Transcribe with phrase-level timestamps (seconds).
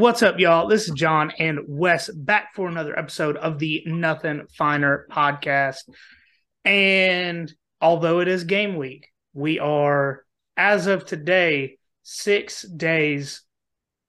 [0.00, 0.66] What's up, y'all?
[0.66, 5.80] This is John and Wes back for another episode of the Nothing Finer podcast.
[6.64, 10.24] And although it is game week, we are,
[10.56, 13.42] as of today, six days,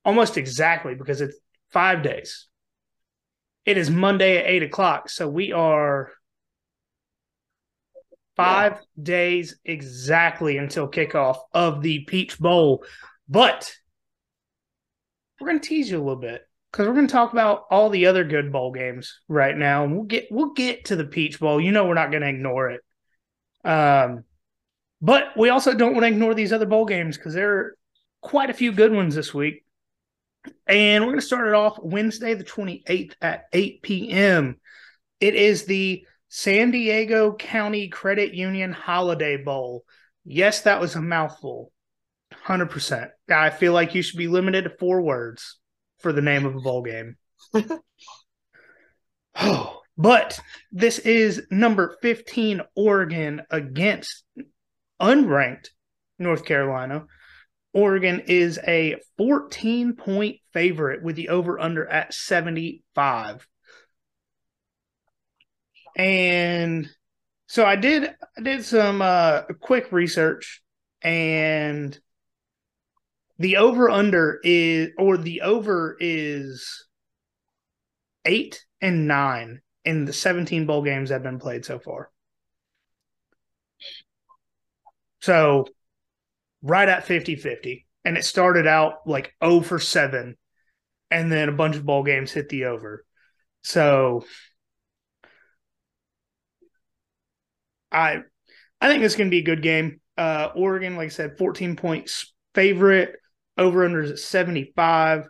[0.06, 1.38] almost exactly, because it's
[1.74, 2.48] five days.
[3.66, 5.10] It is Monday at eight o'clock.
[5.10, 6.14] So we are
[8.38, 9.04] five yeah.
[9.04, 12.86] days exactly until kickoff of the Peach Bowl.
[13.28, 13.76] But
[15.42, 16.42] we're going to tease you a little bit
[16.72, 19.94] because we're going to talk about all the other good bowl games right now, and
[19.94, 21.60] we'll get we'll get to the Peach Bowl.
[21.60, 22.82] You know, we're not going to ignore it.
[23.64, 24.24] Um,
[25.02, 27.78] but we also don't want to ignore these other bowl games because there are
[28.22, 29.66] quite a few good ones this week.
[30.68, 34.60] And we're going to start it off Wednesday, the 28th at 8 p.m.
[35.20, 39.84] It is the San Diego County Credit Union Holiday Bowl.
[40.24, 41.72] Yes, that was a mouthful.
[42.46, 43.10] 100%.
[43.30, 45.60] I feel like you should be limited to four words
[46.00, 47.18] for the name of a bowl game.
[49.36, 50.40] oh, but
[50.72, 54.24] this is number 15 Oregon against
[55.02, 55.70] unranked
[56.18, 57.06] North Carolina.
[57.74, 63.48] Oregon is a 14 point favorite with the over under at 75.
[65.96, 66.90] And
[67.48, 70.62] so I did I did some uh quick research
[71.02, 71.98] and
[73.42, 76.86] the over under is or the over is
[78.26, 82.12] eight and nine in the 17 bowl games that have been played so far.
[85.22, 85.68] So
[86.62, 87.88] right at 50 50.
[88.06, 90.38] And it started out like 0 for 7.
[91.10, 93.04] And then a bunch of bowl games hit the over.
[93.64, 94.26] So
[97.92, 98.20] I
[98.80, 100.00] I think it's going to be a good game.
[100.18, 103.16] Uh, Oregon, like I said, 14 points favorite.
[103.62, 105.30] Over under is 75.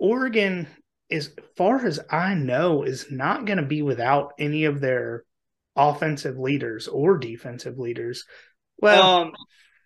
[0.00, 0.66] Oregon,
[1.12, 5.22] as far as I know, is not going to be without any of their
[5.76, 8.24] offensive leaders or defensive leaders.
[8.78, 9.32] Well, um,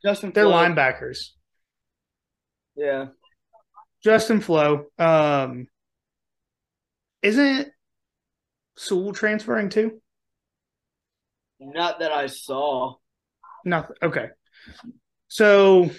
[0.02, 0.54] Justin, they're Flowe.
[0.54, 1.32] linebackers.
[2.76, 3.08] Yeah,
[4.02, 4.86] Justin Flowe.
[4.98, 5.66] Um,
[7.20, 7.69] isn't
[8.78, 10.00] Sewell transferring too?
[11.60, 12.94] Not that I saw.
[13.66, 14.28] Not okay.
[15.28, 15.91] So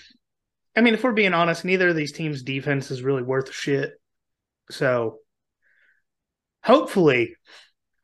[0.76, 3.92] I mean, if we're being honest, neither of these teams' defense is really worth shit.
[4.72, 5.20] So
[6.64, 7.36] hopefully,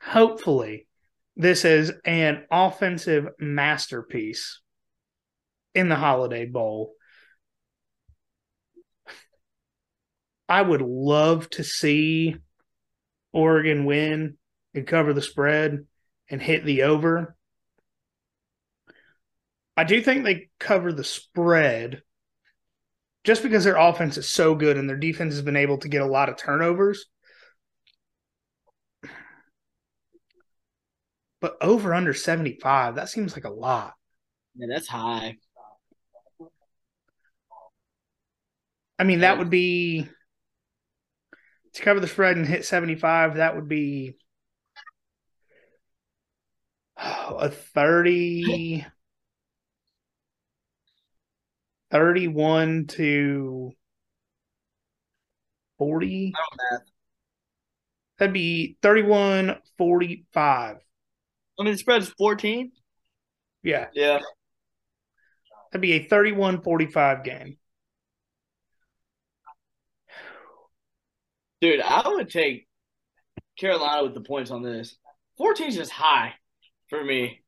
[0.02, 0.88] hopefully,
[1.35, 4.62] this is an offensive masterpiece
[5.74, 6.94] in the Holiday Bowl.
[10.47, 12.35] I would love to see
[13.31, 14.38] Oregon win
[14.74, 15.85] and cover the spread
[16.29, 17.35] and hit the over.
[19.78, 22.02] I do think they cover the spread
[23.29, 26.01] just because their offense is so good and their defense has been able to get
[26.01, 27.06] a lot of turnovers.
[31.40, 33.94] But over under 75, that seems like a lot.
[34.56, 35.38] Yeah, that's high.
[38.97, 40.09] I mean, that would be
[41.73, 44.17] to cover the spread and hit 75, that would be
[46.97, 48.88] a 30
[51.91, 53.72] 31 to
[55.77, 56.33] 40.
[58.17, 60.75] That'd be 31 45.
[61.59, 62.72] I mean, the spread's 14.
[63.63, 63.88] Yeah.
[63.94, 64.19] Yeah.
[65.72, 67.57] That'd be a 31 45 game.
[71.61, 72.67] Dude, I would take
[73.59, 74.95] Carolina with the points on this.
[75.38, 76.33] 14 is just high
[76.89, 77.41] for me.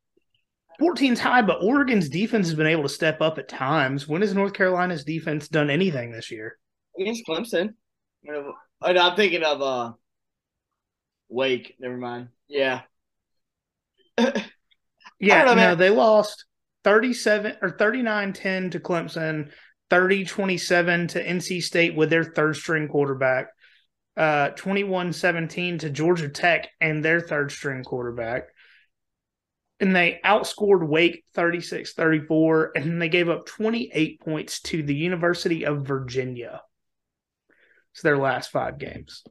[0.82, 4.08] 14's high, but Oregon's defense has been able to step up at times.
[4.08, 6.58] When has North Carolina's defense done anything this year?
[7.00, 7.76] Against Clemson.
[8.82, 9.94] I'm thinking of uh
[11.30, 11.76] Wake.
[11.80, 12.30] Never mind.
[12.48, 12.82] Yeah.
[14.18, 16.46] yeah, know, no, they lost
[16.84, 19.52] 37 or 39-10 to Clemson,
[19.90, 23.48] 30-27 to NC State with their third string quarterback,
[24.18, 28.44] uh 21-17 to Georgia Tech and their third string quarterback
[29.82, 35.66] and they outscored Wake 36 34, and they gave up 28 points to the University
[35.66, 36.62] of Virginia.
[37.94, 39.24] It's their last five games.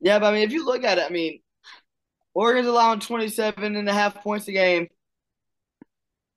[0.00, 1.40] Yeah, but I mean, if you look at it, I mean,
[2.32, 4.88] Oregon's allowing 27 and a half points a game.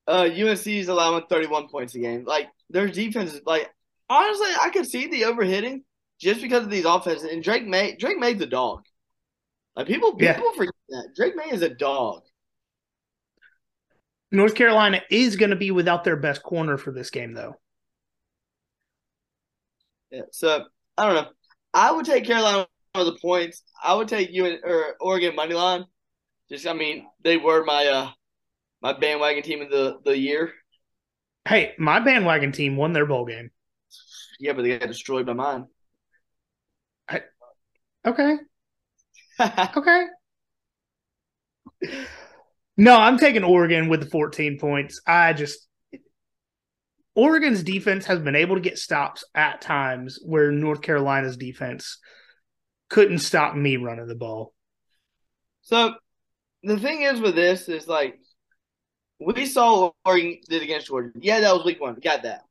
[0.05, 2.25] Uh, UNC is allowing 31 points a game.
[2.25, 3.69] Like, their defense is like,
[4.09, 5.83] honestly, I could see the overhitting
[6.19, 7.31] just because of these offenses.
[7.31, 8.81] And Drake Maye, Drake Maye's a dog.
[9.75, 10.57] Like, people, people yeah.
[10.57, 11.09] forget that.
[11.15, 12.23] Drake Maye is a dog.
[14.31, 17.55] North Carolina is going to be without their best corner for this game, though.
[20.11, 20.65] Yeah, so
[20.97, 21.29] I don't know.
[21.73, 23.63] I would take Carolina for the points.
[23.83, 25.85] I would take you or Oregon money line.
[26.49, 28.09] Just I mean, they were my uh
[28.81, 30.53] my bandwagon team of the the year.
[31.47, 33.51] Hey, my bandwagon team won their bowl game.
[34.39, 35.65] Yeah, but they got destroyed by mine.
[37.07, 37.21] I,
[38.05, 38.37] okay.
[39.77, 40.05] okay.
[42.79, 45.01] No, I'm taking Oregon with the 14 points.
[45.05, 45.67] I just
[47.13, 51.97] Oregon's defense has been able to get stops at times where North Carolina's defense
[52.89, 54.53] couldn't stop me running the ball.
[55.61, 55.95] So
[56.63, 58.17] the thing is with this is like
[59.19, 61.11] we saw Oregon did against Georgia.
[61.19, 61.97] Yeah, that was week one.
[62.01, 62.43] Got that.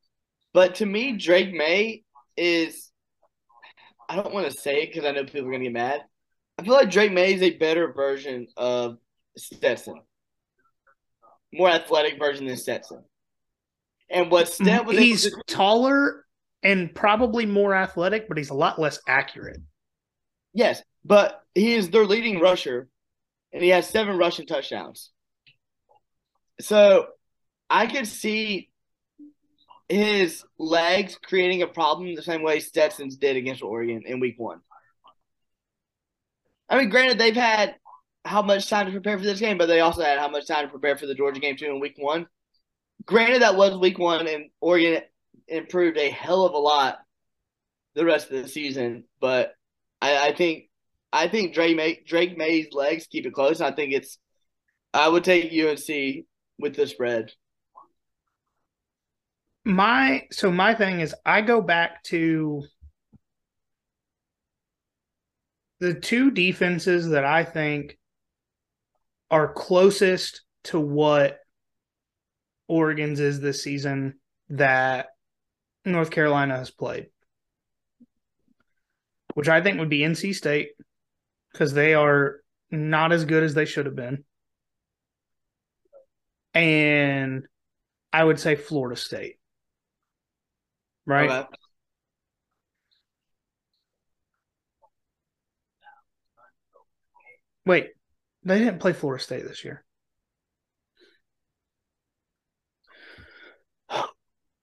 [0.52, 2.02] But to me, Drake Maye
[2.36, 2.90] is
[4.10, 6.02] I don't want to say it because I know people are gonna get mad.
[6.58, 8.98] I feel like Drake Maye is a better version of
[9.38, 10.02] Stetson.
[11.52, 13.04] More athletic version than Stetson.
[14.10, 16.24] And what mm, Stetson was he's to- taller
[16.62, 19.60] and probably more athletic, but he's a lot less accurate.
[20.54, 22.88] Yes, but he is their leading rusher,
[23.52, 25.10] and he has seven rushing touchdowns.
[26.60, 27.06] So
[27.70, 28.70] I could see
[29.88, 34.60] his legs creating a problem the same way Stetson's did against Oregon in week one.
[36.68, 37.76] I mean, granted, they've had
[38.28, 40.64] how much time to prepare for this game, but they also had how much time
[40.64, 42.26] to prepare for the Georgia game too in week one.
[43.04, 45.02] Granted, that was week one, and Oregon
[45.48, 46.98] improved a hell of a lot
[47.94, 49.54] the rest of the season, but
[50.00, 50.64] I, I think
[51.12, 53.60] I think Drake Maye, Drake Maye's legs keep it close.
[53.60, 54.18] I think it's
[54.94, 56.26] I would take UNC
[56.58, 57.32] with the spread.
[59.64, 62.64] My so my thing is I go back to
[65.80, 67.97] the two defenses that I think
[69.30, 71.38] are closest to what
[72.66, 74.18] Oregon's is this season
[74.50, 75.08] that
[75.84, 77.06] North Carolina has played,
[79.34, 80.70] which I think would be NC State
[81.52, 82.40] because they are
[82.70, 84.24] not as good as they should have been.
[86.54, 87.46] And
[88.12, 89.38] I would say Florida State.
[91.06, 91.30] Right?
[91.30, 91.48] Okay.
[97.64, 97.90] Wait,
[98.48, 99.84] they didn't play Florida State this year.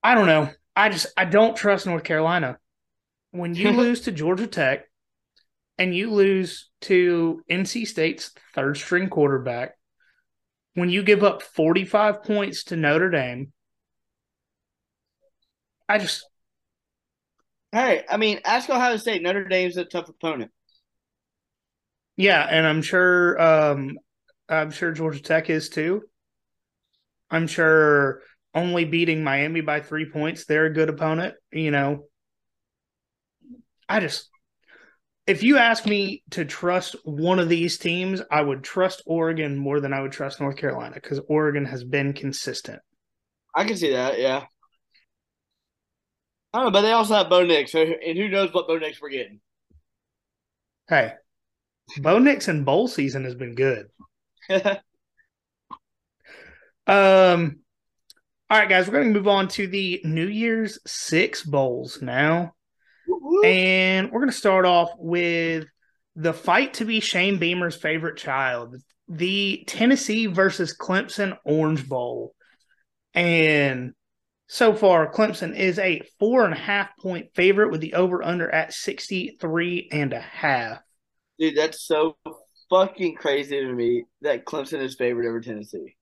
[0.04, 0.50] I don't know.
[0.76, 2.60] I just I don't trust North Carolina.
[3.32, 4.86] When you lose to Georgia Tech
[5.78, 9.74] and you lose to NC State's third string quarterback,
[10.76, 13.52] when you give up 45 points to Notre Dame,
[15.90, 16.26] I just
[17.76, 19.22] Hey, I mean, ask Ohio State.
[19.22, 20.50] Notre Dame's a tough opponent.
[22.18, 23.98] Yeah, and I'm sure um
[24.48, 26.04] I'm sure Georgia Tech is too.
[27.30, 28.22] I'm sure
[28.54, 32.06] only beating Miami by 3 points, they're a good opponent, you know.
[33.90, 34.30] I just
[35.28, 39.80] if you ask me to trust one of these teams, I would trust Oregon more
[39.80, 42.80] than I would trust North Carolina because Oregon has been consistent.
[43.56, 44.46] I can see that, yeah.
[46.54, 48.78] I don't know, but they also have Bo Nix, so, and who knows what Bo
[48.78, 49.42] Nix we're getting.
[50.88, 51.14] Hey,
[51.98, 53.88] Bo Nix in bowl season has been good.
[54.50, 54.80] um,
[56.88, 62.54] all right, guys, we're going to move on to the New Year's Six bowls now,
[63.44, 65.66] and we're going to start off with
[66.16, 68.76] the fight to be Shane Beamer's favorite child,
[69.08, 72.36] the Tennessee versus Clemson Orange Bowl,
[73.14, 73.94] and
[74.48, 78.50] so far, Clemson is a four and a half point favorite with the over under
[78.50, 80.80] at 63 and a half.
[81.38, 82.18] Dude, that's so
[82.70, 85.96] fucking crazy to me that Clemson is favored over Tennessee.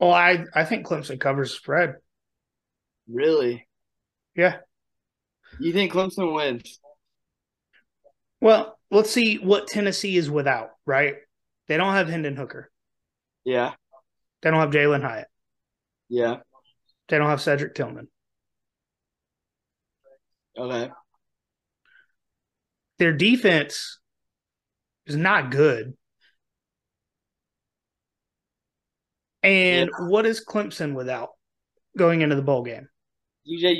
[0.00, 1.94] Well, I, I think Clemson covers spread.
[3.08, 3.68] Really?
[4.34, 4.56] Yeah.
[5.60, 6.80] You think Clemson wins?
[8.40, 11.14] Well, let's see what Tennessee is without, right?
[11.68, 12.70] They don't have Hendon Hooker.
[13.44, 13.74] Yeah.
[14.42, 15.28] They don't have Jalin Hyatt.
[16.08, 16.38] Yeah.
[17.08, 18.08] They don't have Cedric Tillman.
[20.58, 20.90] Okay
[22.98, 23.98] their defense
[25.06, 25.94] is not good.
[29.42, 30.06] And yeah.
[30.06, 31.30] what is Clemson without
[31.96, 32.88] going into the bowl game?
[33.46, 33.78] DJ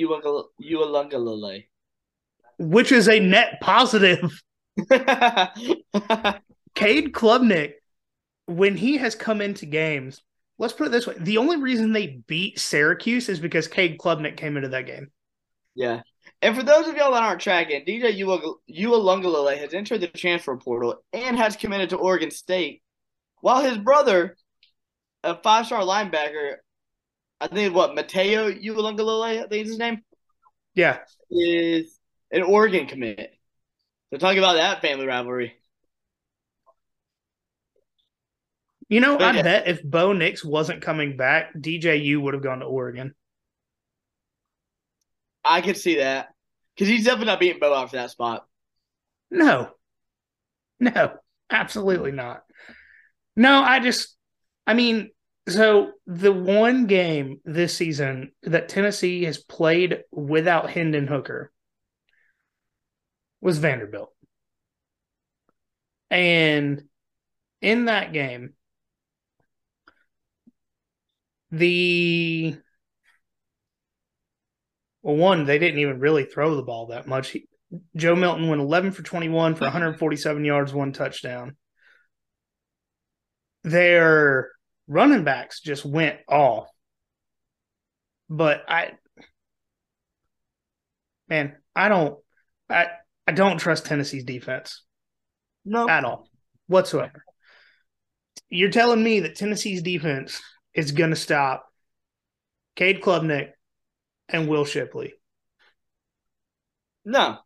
[0.62, 1.64] Uiagalelei.
[2.58, 4.42] Which is a net positive.
[6.74, 7.72] Cade Klubnik,
[8.46, 10.20] when he has come into games,
[10.58, 14.36] let's put it this way: the only reason they beat Syracuse is because Cade Klubnik
[14.36, 15.10] came into that game.
[15.74, 16.02] Yeah.
[16.44, 20.96] And for those of y'all that aren't tracking, DJ Uiagalelei has entered the transfer portal
[21.14, 22.82] and has committed to Oregon State,
[23.40, 24.36] while his brother,
[25.22, 26.56] a five-star linebacker,
[27.40, 30.02] I think what Matayo Uiagalelei, I think is his name.
[30.74, 30.98] Yeah,
[31.30, 31.98] is
[32.30, 33.32] an Oregon commit.
[34.12, 35.54] So talk about that family rivalry.
[38.90, 39.42] You know, But I yeah.
[39.42, 43.14] bet if Bo Nix wasn't coming back, DJU would have gone to Oregon.
[45.42, 46.33] I could see that
[46.74, 48.46] because he's definitely not beating Bo out for that spot.
[49.30, 49.70] No,
[50.80, 51.14] no,
[51.50, 52.42] absolutely not.
[53.36, 54.16] No, I just,
[54.66, 55.10] I mean,
[55.48, 61.52] so the one game this season that Tennessee has played without Hendon Hooker
[63.40, 64.12] was Vanderbilt.
[66.10, 66.84] And
[67.60, 68.54] in that game,
[71.50, 72.56] the
[75.04, 77.28] well, one, they didn't even really throw the ball that much.
[77.28, 77.46] He,
[77.94, 81.56] Joe Milton went 11 for 21 for 147 yards, one touchdown.
[83.64, 84.50] Their
[84.88, 86.68] running backs just went off.
[88.30, 88.92] But I
[91.28, 92.18] man, I don't
[92.70, 92.86] I
[93.26, 94.84] I don't trust Tennessee's defense
[95.66, 96.28] No, at all
[96.66, 97.24] whatsoever.
[98.48, 100.40] You're telling me that Tennessee's defense
[100.72, 101.66] is going to stop
[102.74, 103.50] Cade Klubnik
[104.28, 105.14] and Will Shipley?
[107.04, 107.38] no.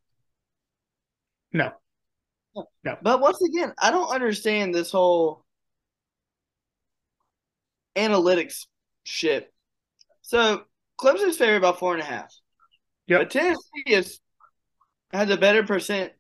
[1.53, 1.73] No.
[2.85, 2.97] No.
[3.03, 5.45] But once again, I don't understand this whole
[7.97, 8.67] analytics
[9.05, 9.53] shit.
[10.23, 10.65] So
[10.99, 12.35] Clemson's favored about four and a half.
[13.07, 13.21] Yep.
[13.21, 14.21] But Tennessee is,
[15.13, 16.13] has a better percent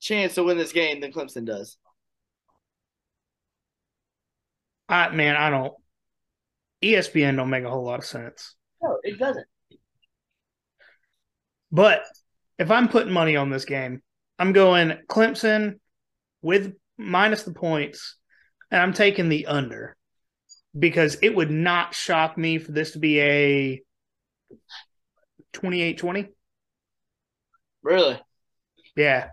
[0.00, 1.76] chance to win this game than Clemson does.
[4.88, 5.74] I man, I don't.
[6.82, 8.54] ESPN don't make a whole lot of sense.
[8.82, 9.46] No, it doesn't.
[11.70, 12.02] But
[12.58, 14.02] if I'm putting money on this game,
[14.38, 15.80] I'm going Clemson
[16.42, 18.16] with minus the points,
[18.70, 19.96] and I'm taking the under
[20.78, 23.82] because it would not shock me for this to be a
[25.52, 26.28] 28 20.
[27.82, 28.20] Really?
[28.96, 29.30] Yeah.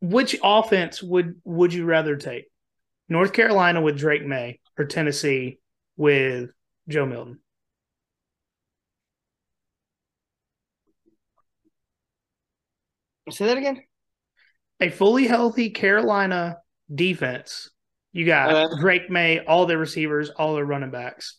[0.00, 2.44] Which offense would would you rather take?
[3.08, 5.58] North Carolina with Drake Maye or Tennessee
[5.96, 6.50] with
[6.88, 7.38] Joe Milton?
[13.30, 13.82] Say that again?
[14.80, 16.58] A fully healthy Carolina
[16.92, 17.70] defense.
[18.12, 18.68] You got Uh.
[18.80, 21.38] Drake Maye, all their receivers, all their running backs,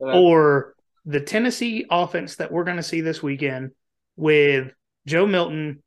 [0.00, 3.72] Uh, or the Tennessee offense that we're going to see this weekend
[4.16, 4.72] with
[5.06, 5.82] Joe Milton,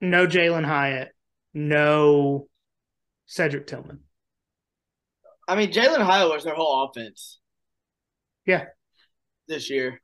[0.00, 1.10] no Jalin Hyatt,
[1.52, 2.48] no
[3.26, 4.00] Cedric Tillman.
[5.46, 7.38] I mean, Jalin Hyatt was their whole offense.
[8.46, 8.66] Yeah.
[9.46, 10.00] This year.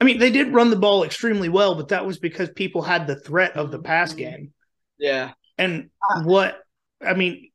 [0.00, 3.06] I mean, they did run the ball extremely well, but that was because people had
[3.06, 4.18] the threat of the pass mm-hmm.
[4.18, 4.52] game.
[4.98, 5.32] Yeah.
[5.56, 5.90] And
[6.22, 6.60] what
[7.04, 7.50] I mean,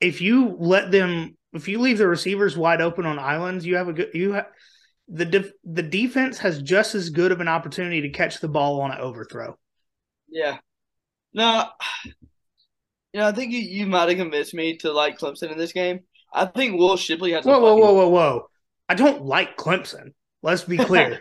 [0.00, 3.88] if you let them, if you leave the receivers wide open on islands, you have
[3.88, 4.46] a good you have
[5.08, 8.80] the def, the defense has just as good of an opportunity to catch the ball
[8.80, 9.56] on an overthrow.
[10.28, 10.58] Yeah.
[11.32, 11.68] No,
[13.12, 15.72] you know, I think you, you might have convinced me to like Clemson in this
[15.72, 16.00] game.
[16.32, 18.48] I think Will Shipley has Whoa, whoa, whoa, whoa, whoa!
[18.88, 20.12] I don't like Clemson.
[20.42, 21.20] Let's be clear.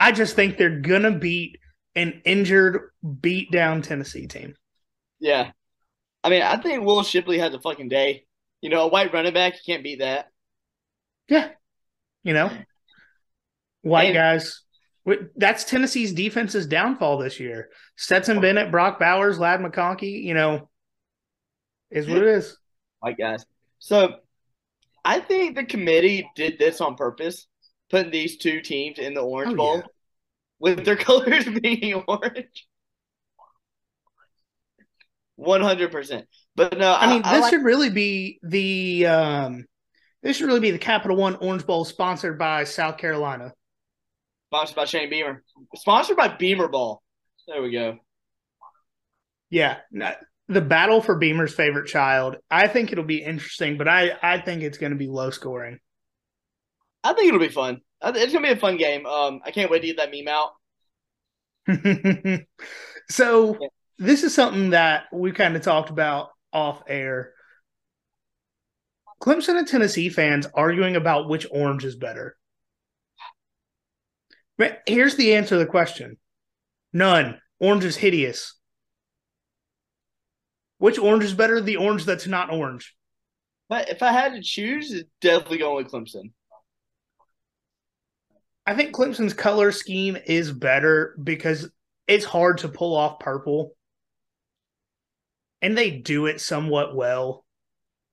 [0.00, 1.58] I just think they're gonna beat
[1.94, 2.90] an injured,
[3.20, 4.54] beat down Tennessee team.
[5.18, 5.50] Yeah.
[6.22, 8.24] I mean, I think Will Shipley has a fucking day.
[8.60, 10.30] You know, a white running back, you can't beat that.
[11.28, 11.50] Yeah.
[12.22, 12.50] You know,
[13.82, 14.62] white And- guys.
[15.36, 17.70] That's Tennessee's defense's downfall this year.
[17.96, 20.68] Stetson Bennett, Brock Bowers, Ladd McConkey, you know,
[21.90, 22.58] is what it is.
[23.00, 23.46] White guys.
[23.78, 24.16] So
[25.06, 27.46] I think the committee did this on purpose,
[27.90, 29.82] putting these two teams in the Orange Oh, Bowl yeah.
[30.58, 32.66] with their colors being orange.
[35.38, 36.24] 100%.
[36.56, 39.64] But no, I mean, I, this like- should really be the um
[40.22, 43.52] this should really be the Capital One Orange Bowl sponsored by South Carolina.
[44.48, 45.44] sponsored by Shane Beamer.
[45.76, 47.00] Sponsored by Beamer Ball.
[47.46, 47.98] There we go.
[49.48, 49.76] Yeah.
[50.48, 52.36] The battle for Beamer's favorite child.
[52.50, 55.78] I think it'll be interesting, but I, I think it's going to be low scoring.
[57.04, 57.80] I think it'll be fun.
[58.02, 59.06] It's gonna be a fun game.
[59.06, 60.50] Um, I can't wait to get that meme out.
[63.10, 63.68] so Yeah.
[63.98, 67.32] this is something that we kind of talked about off air.
[69.20, 72.36] Clemson and Tennessee fans arguing about which orange is better.
[74.56, 76.18] But here's the answer to the question.
[76.92, 77.40] None.
[77.60, 78.54] Orange is hideous.
[80.78, 81.60] Which orange is better?
[81.60, 82.94] The orange that's not orange.
[83.68, 86.32] But if I had to choose, it's definitely going with Clemson.
[88.68, 91.70] I think Clemson's color scheme is better because
[92.06, 93.74] it's hard to pull off purple.
[95.62, 97.46] And they do it somewhat well.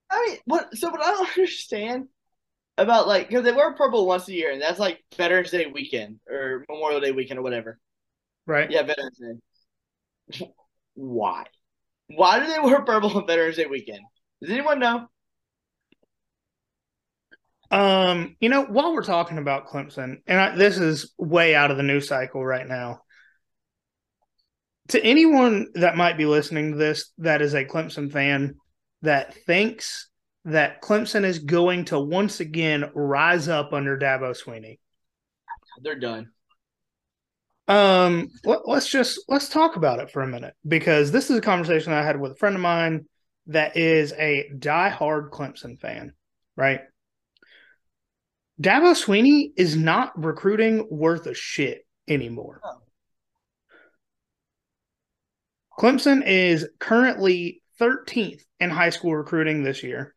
[0.10, 0.74] I mean, what?
[0.78, 2.06] So what I don't understand
[2.78, 6.22] about like because they wear purple once a year, and that's like Veterans Day weekend
[6.26, 7.78] or Memorial Day weekend or whatever.
[8.48, 8.72] Right.
[8.72, 10.54] Yeah, Veterans Day.
[10.94, 11.44] Why?
[12.08, 14.06] Why do they wear purple on Veterans Day weekend?
[14.42, 15.10] Does anyone know?
[17.72, 21.78] Um, you know, while we're talking about Clemson, and I, this is way out of
[21.78, 23.02] the news cycle right now.
[24.90, 28.56] To anyone that might be listening to this that is a Clemson fan
[29.02, 30.10] that thinks
[30.46, 34.78] that Clemson is going to once again rise up under Dabo Swinney.
[35.82, 36.30] They're done.
[37.68, 41.42] Um, let, us just let's talk about it for a minute because this is a
[41.42, 43.06] conversation I had with a friend of mine
[43.48, 46.14] that is a die-hard Clemson fan,
[46.56, 46.82] right?
[48.62, 52.62] Dabo Swinney is not recruiting worth a shit anymore.
[52.64, 52.82] Oh.
[55.78, 60.16] Clemson is currently 13th in high school recruiting this year.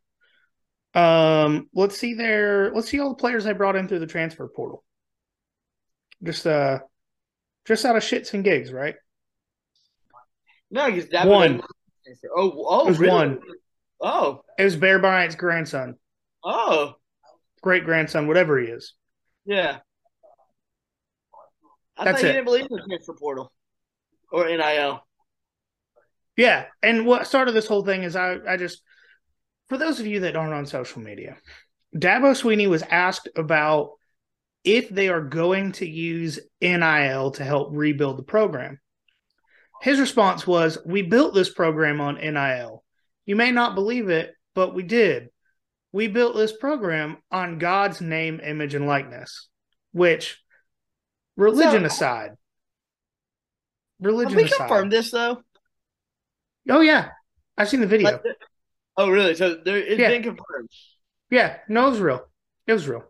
[0.95, 4.49] Um, let's see their let's see all the players they brought in through the transfer
[4.49, 4.85] portal.
[6.23, 6.79] Just uh
[7.67, 8.95] just out of shits and gigs, right?
[10.71, 11.61] No, because that one.
[12.35, 13.13] Oh, oh, it was really?
[13.13, 13.39] one.
[14.01, 15.97] Oh, it was Bear Bryant's grandson.
[16.43, 16.95] Oh,
[17.63, 18.95] great grandson, whatever he is.
[19.45, 19.79] Yeah.
[21.97, 22.33] I That's thought you it.
[22.35, 23.53] didn't believe in the transfer portal
[24.31, 25.01] or NIL.
[26.37, 28.81] Yeah, and what started this whole thing is I, I just,
[29.69, 31.37] for those of you that aren't on social media,
[31.97, 33.93] Dabo Swinney was asked about
[34.63, 38.79] if they are going to use NIL to help rebuild the program.
[39.81, 42.85] His response was, We built this program on NIL.
[43.27, 45.31] You may not believe it, but we did.
[45.93, 49.49] We built this program on God's name, image, and likeness,
[49.93, 50.43] which,
[51.37, 52.33] religion so, aside,
[54.01, 55.43] religion we aside, confirmed this though?
[56.69, 57.09] Oh yeah,
[57.57, 58.11] I've seen the video.
[58.11, 58.23] Like,
[58.97, 59.35] oh really?
[59.35, 60.09] So there, it's yeah.
[60.09, 60.69] been confirmed.
[61.31, 62.21] Yeah, no, it was real.
[62.67, 63.05] It was real.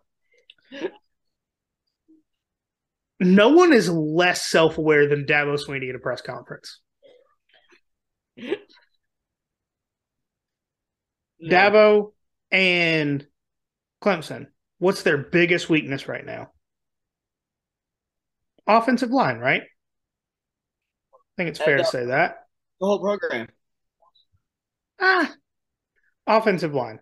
[3.20, 6.80] no one is less self-aware than Dabo Swinney at a press conference.
[11.40, 11.56] No.
[11.56, 12.12] Dabo
[12.50, 13.26] and
[14.02, 14.46] Clemson,
[14.78, 16.50] what's their biggest weakness right now?
[18.66, 19.62] Offensive line, right?
[19.62, 22.36] I think it's fair to say that.
[22.80, 23.48] The whole program.
[25.00, 25.32] Ah,
[26.26, 27.00] offensive line,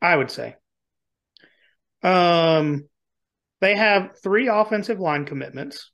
[0.00, 0.56] I would say.
[2.02, 2.88] Um,
[3.60, 5.90] they have three offensive line commitments.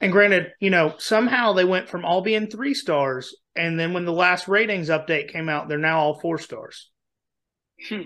[0.00, 4.04] And granted, you know, somehow they went from all being three stars, and then when
[4.04, 6.90] the last ratings update came out, they're now all four stars.
[7.88, 8.02] Hmm.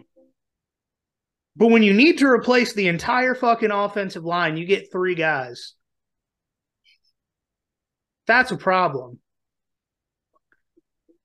[1.56, 5.74] But when you need to replace the entire fucking offensive line, you get three guys.
[8.26, 9.18] That's a problem.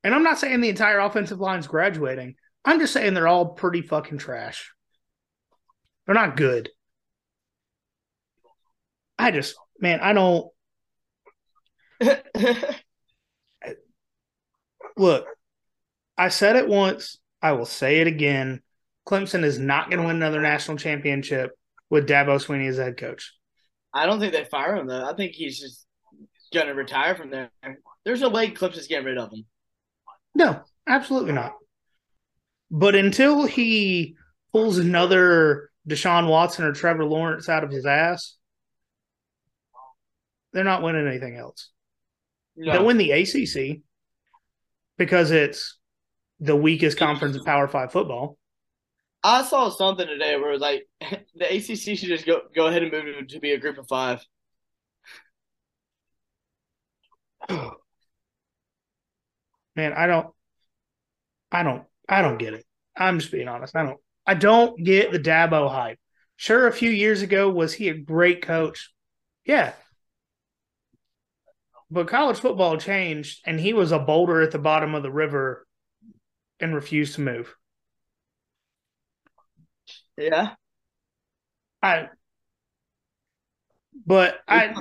[0.04, 2.36] And I'm not saying the entire offensive line's graduating.
[2.66, 4.72] I'm just saying they're all pretty fucking trash.
[6.06, 6.70] They're not good.
[9.18, 10.48] I just, man, I don't.
[14.98, 15.26] Look,
[16.18, 17.20] I said it once.
[17.44, 18.62] I will say it again.
[19.06, 21.52] Clemson is not going to win another national championship
[21.90, 23.34] with Dabo Swinney as head coach.
[23.94, 25.06] I don't think they fire him though.
[25.06, 25.86] I think he's just
[26.54, 27.52] going to retire from there.
[28.06, 29.46] There's no way Clemson's getting rid of him.
[30.34, 31.54] No, absolutely not.
[32.72, 34.16] But until he
[34.54, 38.38] pulls another Deshaun Watson or Trevor Lawrence out of his ass,
[40.54, 41.70] they're not winning anything else.
[42.56, 42.72] No.
[42.72, 43.82] They'll win the ACC
[44.98, 45.78] because it's
[46.44, 48.38] the weakest conference of Power Five football.
[49.24, 50.88] I saw something today where it was like
[51.36, 54.26] the ACC should just go go ahead and move to be a group of five.
[59.76, 60.28] man, I don't,
[61.52, 62.66] I don't, I don't get it.
[62.96, 63.76] I'm just being honest.
[63.76, 66.00] I don't, I don't get the Dabo hype.
[66.36, 68.92] Sure, a few years ago, was he a great coach?
[69.46, 69.74] Yeah.
[71.90, 75.63] But college football changed, and he was a boulder at the bottom of the river
[76.60, 77.56] and refused to move.
[80.18, 80.52] Yeah.
[81.82, 82.08] I,
[84.06, 84.74] but I,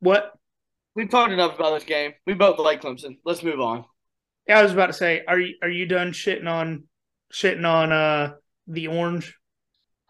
[0.00, 0.32] what?
[0.94, 2.12] We've talked enough about this game.
[2.26, 3.18] We both like Clemson.
[3.24, 3.84] Let's move on.
[4.48, 6.84] Yeah, I was about to say, are you are you done shitting on
[7.32, 8.32] shitting on uh
[8.66, 9.36] the orange?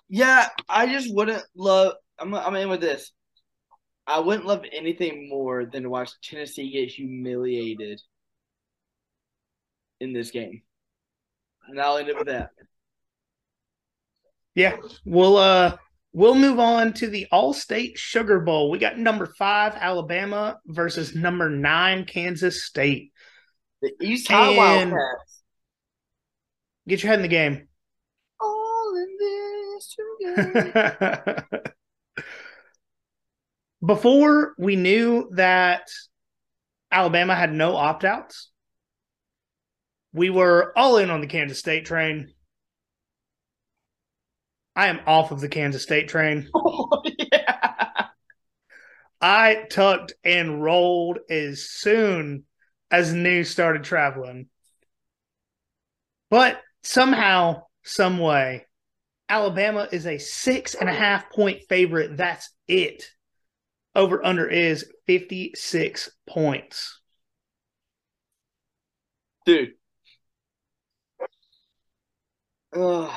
[0.08, 1.94] Yeah, I just wouldn't love.
[2.18, 3.12] I'm I'm in with this.
[4.06, 8.00] I wouldn't love anything more than to watch Tennessee get humiliated
[10.00, 10.62] in this game.
[11.68, 12.50] And I'll end it with that.
[14.54, 15.76] Yeah, we'll uh
[16.12, 18.68] We'll move on to the Allstate Sugar Bowl.
[18.68, 23.12] We got number five, Alabama versus number nine, Kansas State.
[23.80, 25.42] The East High Wildcats.
[26.88, 27.68] Get your head in the game.
[28.40, 31.46] All in this together.
[33.86, 35.88] Before we knew that
[36.90, 38.49] Alabama had no opt outs,
[40.12, 42.32] we were all in on the Kansas State train.
[44.74, 46.48] I am off of the Kansas State train.
[46.54, 48.06] oh, yeah.
[49.20, 52.44] I tucked and rolled as soon
[52.90, 54.48] as news started traveling.
[56.30, 58.66] But somehow, some way,
[59.28, 62.16] Alabama is a six and a half point favorite.
[62.16, 63.04] That's it.
[63.94, 67.00] Over under is 56 points.
[69.44, 69.72] Dude.
[72.72, 73.12] Ugh.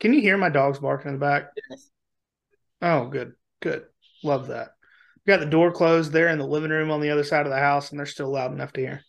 [0.00, 1.50] Can you hear my dogs barking in the back?
[1.70, 1.90] Yes.
[2.82, 3.34] Oh, good.
[3.60, 3.86] Good.
[4.24, 4.74] Love that.
[5.26, 7.52] We got the door closed there in the living room on the other side of
[7.52, 9.02] the house, and they're still loud enough to hear.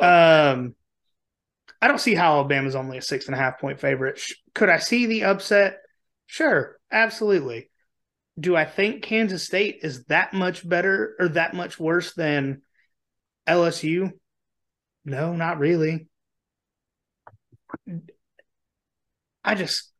[0.00, 0.74] Um,
[1.80, 4.18] I don't see how Alabama's only a six and a half point favorite.
[4.18, 5.78] Sh- Could I see the upset?
[6.26, 7.70] Sure, absolutely.
[8.40, 12.62] Do I think Kansas State is that much better or that much worse than
[13.46, 14.12] LSU?
[15.04, 16.08] No, not really.
[19.44, 19.92] I just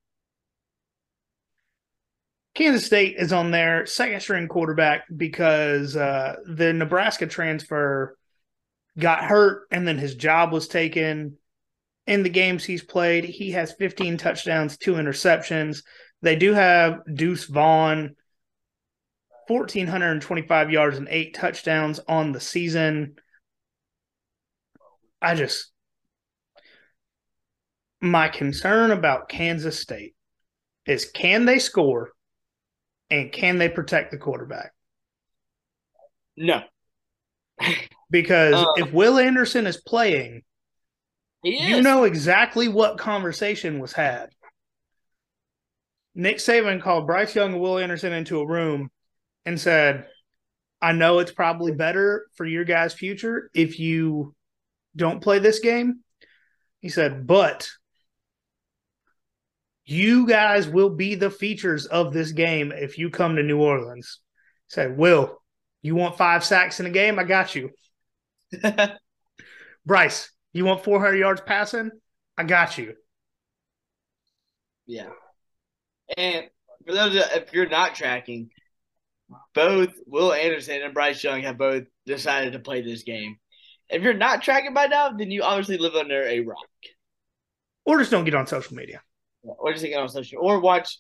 [2.55, 8.17] Kansas State is on their second string quarterback because uh, the Nebraska transfer
[8.99, 11.39] got hurt and then his job was taken.
[12.07, 15.83] In the games he's played, he has 15 touchdowns, two interceptions.
[16.21, 18.17] They do have Deuce Vaughn,
[19.49, 23.17] 1,425 yards and eight touchdowns on the season.
[25.23, 25.72] I just,
[28.03, 30.15] my concern about Kansas State
[30.87, 32.11] is can they score
[33.09, 34.73] and can they protect the quarterback?
[36.37, 36.63] No.
[38.11, 40.43] Because Uh, if Will Anderson is playing,
[41.45, 41.69] is.
[41.69, 44.31] you know exactly what conversation was had.
[46.15, 48.91] Nick Saban called Bryce Young and Will Anderson into a room
[49.47, 50.07] and said,
[50.81, 54.35] I know it's probably better for your guys' future if you
[54.97, 56.01] don't play this game.
[56.81, 57.71] He said, but
[59.85, 64.21] you guys will be the features of this game if you come to New Orleans.
[64.69, 65.43] Said, Will,
[65.83, 67.19] you want five sacks in a game?
[67.19, 67.71] I got you.
[69.87, 71.91] Bryce, you want 400 yards passing?
[72.39, 72.95] I got you.
[74.87, 75.09] yeah.
[76.17, 76.47] And
[76.87, 78.51] for those that, if you're not tracking,
[79.55, 83.37] both Will Anderson and Bryce Young have both decided to play this game.
[83.89, 86.57] If you're not tracking by now, then you obviously live under a rock.
[87.85, 89.01] Or just don't get on social media.
[89.43, 90.99] Or just get on social or watch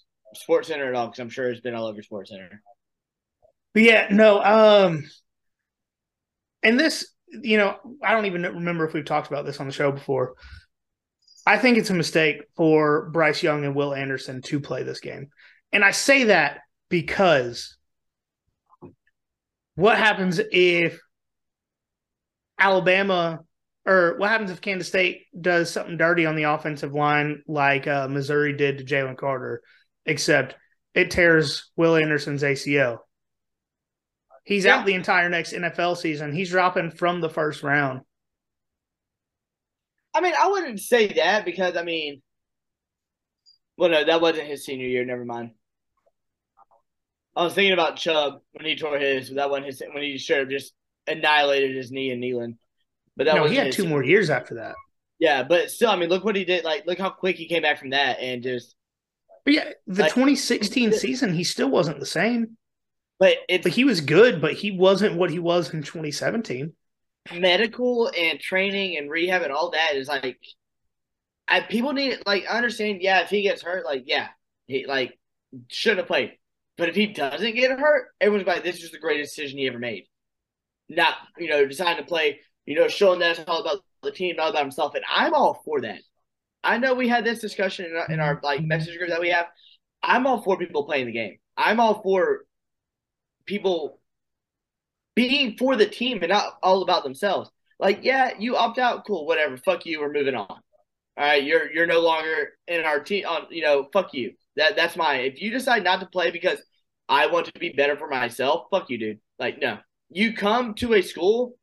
[0.48, 2.58] SportsCenter at all, because I'm sure it's been all over SportsCenter.
[3.74, 5.04] But yeah, no, um
[6.62, 9.72] and this, you know, I don't even remember if we've talked about this on the
[9.72, 10.34] show before.
[11.46, 15.28] I think it's a mistake for Bryce Young and Will Anderson to play this game.
[15.72, 17.76] And I say that because
[19.74, 21.00] what happens if
[22.58, 23.40] Alabama
[23.84, 28.08] or what happens if Kansas State does something dirty on the offensive line like uh,
[28.08, 29.62] Missouri did to Jalen Carter,
[30.06, 30.56] except
[30.94, 32.98] it tears Will Anderson's ACL?
[34.44, 34.78] He's Yeah.
[34.78, 36.32] out the entire next NFL season.
[36.32, 38.00] He's dropping from the first round.
[40.14, 42.22] I mean, I wouldn't say that because I mean,
[43.76, 45.04] well, no, that wasn't his senior year.
[45.04, 45.52] Never mind.
[47.34, 49.30] I was thinking about Chubb when he tore his.
[49.30, 50.74] But that wasn't his when he should have just
[51.06, 52.58] annihilated his knee and kneeling.
[53.16, 54.74] But that no, he had two more years after that.
[55.18, 56.64] Yeah, but still, I mean, look what he did.
[56.64, 58.74] Like, look how quick he came back from that, and just.
[59.44, 62.56] But yeah, the Like- 2016 season, he still wasn't the same.
[63.18, 66.72] But it's But he was good, but he wasn't what he was in 2017.
[67.34, 70.38] medical and training and rehab and all that is like,
[71.48, 73.02] I people need like I understand.
[73.02, 74.28] Yeah, if he gets hurt, like yeah,
[74.66, 75.18] he like
[75.68, 76.32] shouldn't have played.
[76.78, 79.78] But if he doesn't get hurt, everyone's like, this is the greatest decision he ever
[79.78, 80.06] made.
[80.88, 84.36] Not you know deciding to play, you know, showing that it's all about the team,
[84.36, 86.00] not about himself, and I'm all for that.
[86.64, 89.30] I know we had this discussion in our, in our like message group that we
[89.30, 89.46] have.
[90.02, 91.38] I'm all for people playing the game.
[91.56, 92.44] I'm all for
[93.46, 94.00] people
[95.14, 97.50] being for the team and not all about themselves.
[97.78, 99.56] Like, yeah, you opt out, cool, whatever.
[99.56, 100.46] Fuck you, we're moving on.
[100.48, 100.60] All
[101.16, 103.26] right, you're you're no longer in our team.
[103.26, 104.32] On you know, fuck you.
[104.56, 105.20] That that's mine.
[105.20, 106.62] If you decide not to play because
[107.08, 109.20] I want to be better for myself, fuck you, dude.
[109.38, 111.54] Like, no, you come to a school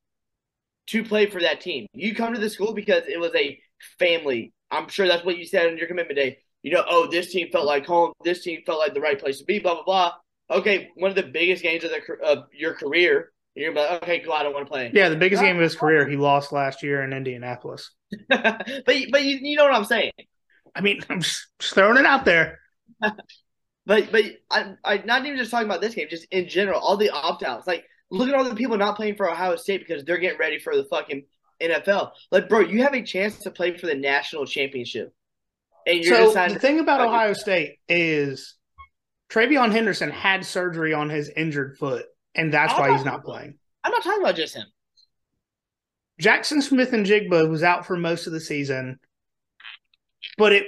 [0.89, 1.87] to play for that team.
[1.93, 3.59] You come to the school because it was a
[3.97, 4.53] family.
[4.71, 6.39] I'm sure that's what you said on your commitment day.
[6.63, 8.11] You know, oh, this team felt like home.
[8.23, 9.59] This team felt like the right place to be.
[9.59, 10.11] Blah blah blah.
[10.51, 13.31] Okay, one of the biggest games of the of your career.
[13.55, 14.33] You're like, okay, cool.
[14.33, 14.91] I don't want to play.
[14.93, 17.91] Yeah, the biggest game of his career, he lost last year in Indianapolis.
[18.29, 20.11] but but you, you know what I'm saying.
[20.75, 22.59] I mean, I'm just, throwing it out there.
[23.85, 26.95] But but I I not even just talking about this game, just in general, all
[26.95, 27.65] the opt outs.
[27.65, 30.59] Like look at all the people not playing for Ohio State because they're getting ready
[30.59, 31.23] for the fucking
[31.61, 32.11] NFL.
[32.31, 35.13] Like, bro, you have a chance to play for the national championship.
[35.85, 38.55] And you're so the thing about Ohio State is
[39.29, 43.55] TreVeyon Henderson had surgery on his injured foot, and that's why he's not playing.
[43.83, 44.65] I'm not talking about just him.
[46.19, 48.99] Jackson Smith-Njigba was out for most of the season,
[50.37, 50.65] but it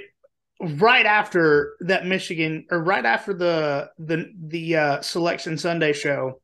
[0.60, 6.40] right after that Michigan or right after the the the uh, selection Sunday show,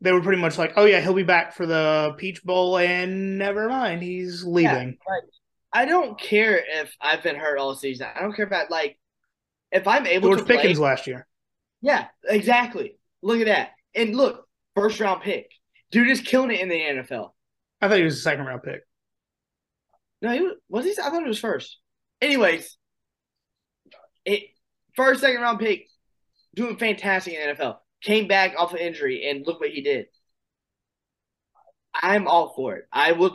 [0.00, 3.38] they were pretty much like, "Oh yeah, he'll be back for the Peach Bowl," and
[3.38, 4.98] never mind, he's leaving.
[5.08, 5.20] Yeah,
[5.72, 8.08] I don't care if I've been hurt all season.
[8.14, 8.98] I don't care about like
[9.70, 11.26] if I'm able George to Pickens play, last year.
[11.82, 12.96] Yeah, exactly.
[13.22, 15.50] Look at that, and look, first round pick,
[15.90, 17.30] dude is killing it in the NFL.
[17.80, 18.80] I thought he was a second round pick.
[20.22, 20.92] No, he was, was he?
[20.92, 21.78] I thought it was first.
[22.20, 22.76] Anyways,
[24.24, 24.42] it
[24.94, 25.88] first second round pick,
[26.54, 27.76] doing fantastic in the NFL.
[28.02, 30.06] Came back off of injury and look what he did.
[31.94, 32.84] I'm all for it.
[32.92, 33.32] I would,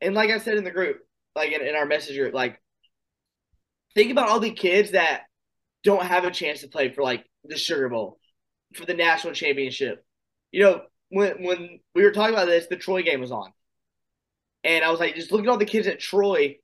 [0.00, 0.98] and like I said in the group,
[1.34, 2.60] like in, in our message group, like
[3.94, 5.22] think about all the kids that
[5.84, 8.18] don't have a chance to play for like the Sugar Bowl,
[8.74, 10.04] for the national championship.
[10.50, 13.52] You know, when when we were talking about this, the Troy game was on,
[14.64, 16.56] and I was like, just look at all the kids at Troy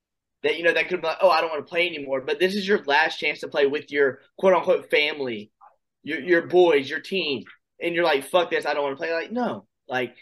[0.43, 2.21] that you know that could be like, oh, I don't want to play anymore.
[2.21, 5.52] But this is your last chance to play with your quote unquote family,
[6.03, 7.45] your your boys, your team,
[7.81, 9.13] and you're like, fuck this, I don't want to play.
[9.13, 10.15] Like, no, like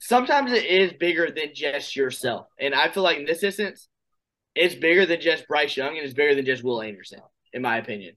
[0.00, 3.88] sometimes it is bigger than just yourself, and I feel like in this instance,
[4.54, 7.20] it's bigger than just Bryce Young, and it's bigger than just Will Anderson,
[7.52, 8.16] in my opinion.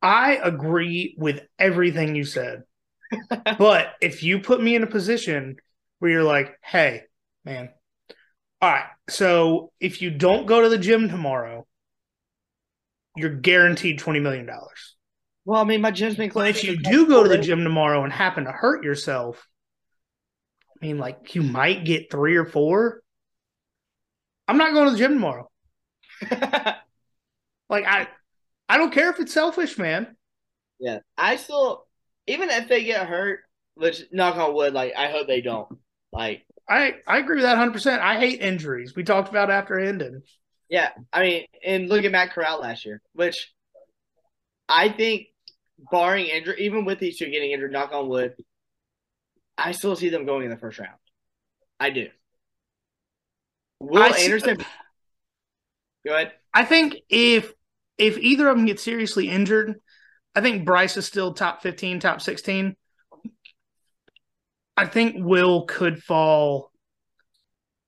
[0.00, 2.64] I agree with everything you said.
[3.58, 5.56] but if you put me in a position
[5.98, 7.04] where you're like, hey,
[7.44, 7.70] man,
[8.60, 8.86] all right.
[9.08, 11.66] So if you don't go to the gym tomorrow,
[13.16, 14.93] you're guaranteed twenty million dollars.
[15.44, 16.54] Well, I mean, my gym's been closed.
[16.54, 19.46] But if you do go to the gym tomorrow and happen to hurt yourself,
[20.82, 23.02] I mean, like you might get three or four.
[24.48, 25.50] I'm not going to the gym tomorrow.
[26.30, 28.08] like I,
[28.68, 30.16] I don't care if it's selfish, man.
[30.78, 31.86] Yeah, I still,
[32.26, 33.40] even if they get hurt,
[33.74, 35.78] which knock on wood, like I hope they don't.
[36.12, 37.72] Like I I agree with that 100.
[37.72, 38.94] percent I hate injuries.
[38.94, 40.22] We talked about after ended.
[40.68, 43.52] Yeah, I mean, and look at Matt Corral last year, which
[44.68, 45.26] I think,
[45.90, 48.34] barring injury, even with these two getting injured, knock on wood,
[49.56, 50.96] I still see them going in the first round.
[51.78, 52.08] I do.
[53.80, 54.58] Will I Anderson?
[54.58, 54.66] See,
[56.06, 56.32] go ahead.
[56.52, 57.52] I think if
[57.98, 59.80] if either of them get seriously injured,
[60.34, 62.76] I think Bryce is still top 15, top 16.
[64.76, 66.72] I think Will could fall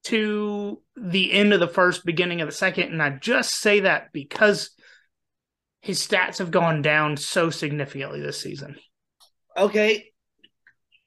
[0.05, 2.93] to the end of the first, beginning of the second.
[2.93, 4.71] And I just say that because
[5.87, 8.75] his stats have gone down so significantly this season.
[9.57, 10.07] Okay.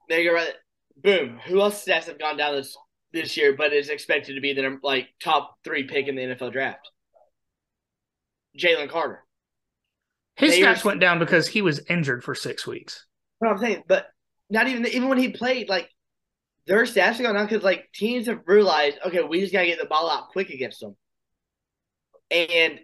[0.08, 0.54] There you're right.
[0.96, 1.38] Boom.
[1.48, 2.78] Who else stats have gone down this
[3.12, 6.54] this year, but is expected to be the like top three pick in the NFL
[6.54, 6.90] draft?
[8.58, 9.26] Jalen Carter.
[10.38, 13.06] His they stats are, went down because he was injured for six weeks.
[13.40, 14.08] What I'm saying, but
[14.50, 15.90] not even even when he played, like
[16.68, 19.78] their stats are going down because like teams have realized, okay, we just gotta get
[19.78, 20.96] the ball out quick against them,
[22.32, 22.80] and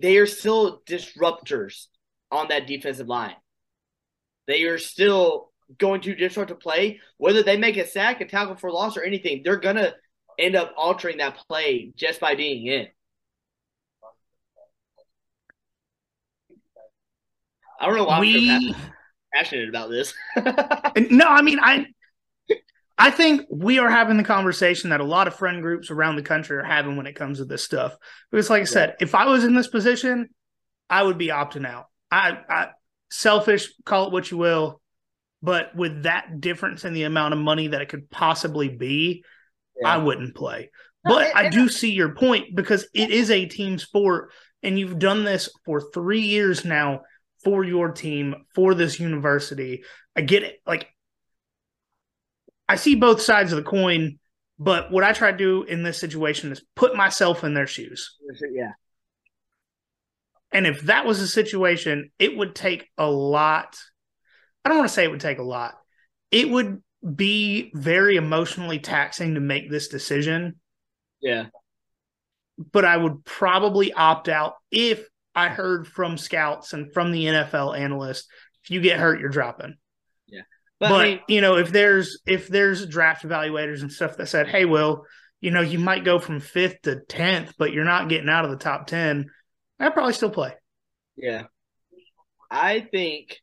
[0.00, 1.86] they are still disruptors
[2.30, 3.36] on that defensive line.
[4.46, 8.56] They are still going to disrupt to play, whether they make a sack, a tackle
[8.56, 9.42] for loss, or anything.
[9.44, 9.94] They're gonna
[10.38, 12.88] end up altering that play just by being in.
[17.80, 18.74] I don't know why we
[19.32, 20.12] passionate about this.
[20.36, 21.86] no, I mean I
[23.00, 26.22] I think we are having the conversation that a lot of friend groups around the
[26.22, 27.96] country are having when it comes to this stuff.
[28.30, 30.28] Because like I said, if I was in this position,
[30.90, 31.86] I would be opting out.
[32.10, 32.68] I, I
[33.10, 34.82] selfish, call it what you will,
[35.40, 39.24] but with that difference in the amount of money that it could possibly be,
[39.80, 39.94] yeah.
[39.94, 40.70] I wouldn't play.
[41.06, 44.30] No, but it, I do see your point because it is a team sport
[44.62, 47.00] and you've done this for 3 years now
[47.42, 49.84] for your team, for this university.
[50.14, 50.60] I get it.
[50.66, 50.88] Like,
[52.70, 54.20] I see both sides of the coin,
[54.56, 58.16] but what I try to do in this situation is put myself in their shoes.
[58.54, 58.74] Yeah.
[60.52, 63.76] And if that was a situation, it would take a lot.
[64.64, 65.74] I don't want to say it would take a lot.
[66.30, 66.80] It would
[67.16, 70.60] be very emotionally taxing to make this decision.
[71.20, 71.46] Yeah.
[72.70, 75.04] But I would probably opt out if
[75.34, 78.28] I heard from scouts and from the NFL analyst
[78.62, 79.74] if you get hurt, you're dropping.
[80.80, 84.28] But, but I mean, you know, if there's if there's draft evaluators and stuff that
[84.28, 85.04] said, hey, Will,
[85.40, 88.50] you know, you might go from fifth to tenth, but you're not getting out of
[88.50, 89.30] the top ten.
[89.78, 90.54] I'd probably still play.
[91.16, 91.44] Yeah.
[92.50, 93.38] I think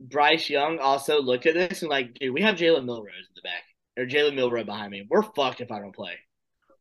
[0.00, 3.42] Bryce Young also looked at this and like, dude, we have Jalen Milroe in the
[3.42, 3.62] back
[3.96, 5.06] or Jalen Milroe behind me.
[5.08, 6.14] We're fucked if I don't play.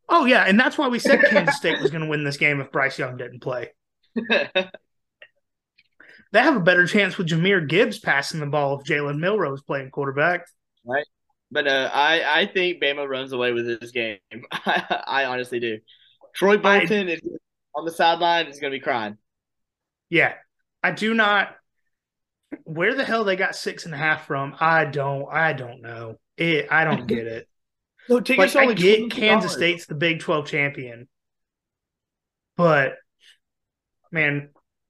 [0.10, 2.60] Oh yeah, and that's why we said Kansas State was going to win this game
[2.62, 3.70] if Bryce Young didn't play.
[6.32, 9.92] they have a better chance with Jahmyr Gibbs passing the ball if Jalen Milroe playing
[9.92, 10.46] quarterback.
[10.86, 11.06] Right.
[11.52, 14.20] But uh, I I think Bama runs away with this game.
[14.52, 15.80] I, I honestly do.
[16.36, 17.22] Troy Bolton I, is
[17.76, 19.18] on the sideline is going to be crying.
[20.10, 20.34] Yeah,
[20.84, 21.56] I do not.
[22.64, 24.56] Where the hell they got six and a half from?
[24.60, 25.28] I don't.
[25.32, 26.18] I don't know.
[26.38, 26.68] It.
[26.72, 27.48] I don't get it.
[28.10, 31.08] no, like, I get Kansas State's the Big Twelve champion,
[32.58, 32.94] but
[34.12, 34.50] man,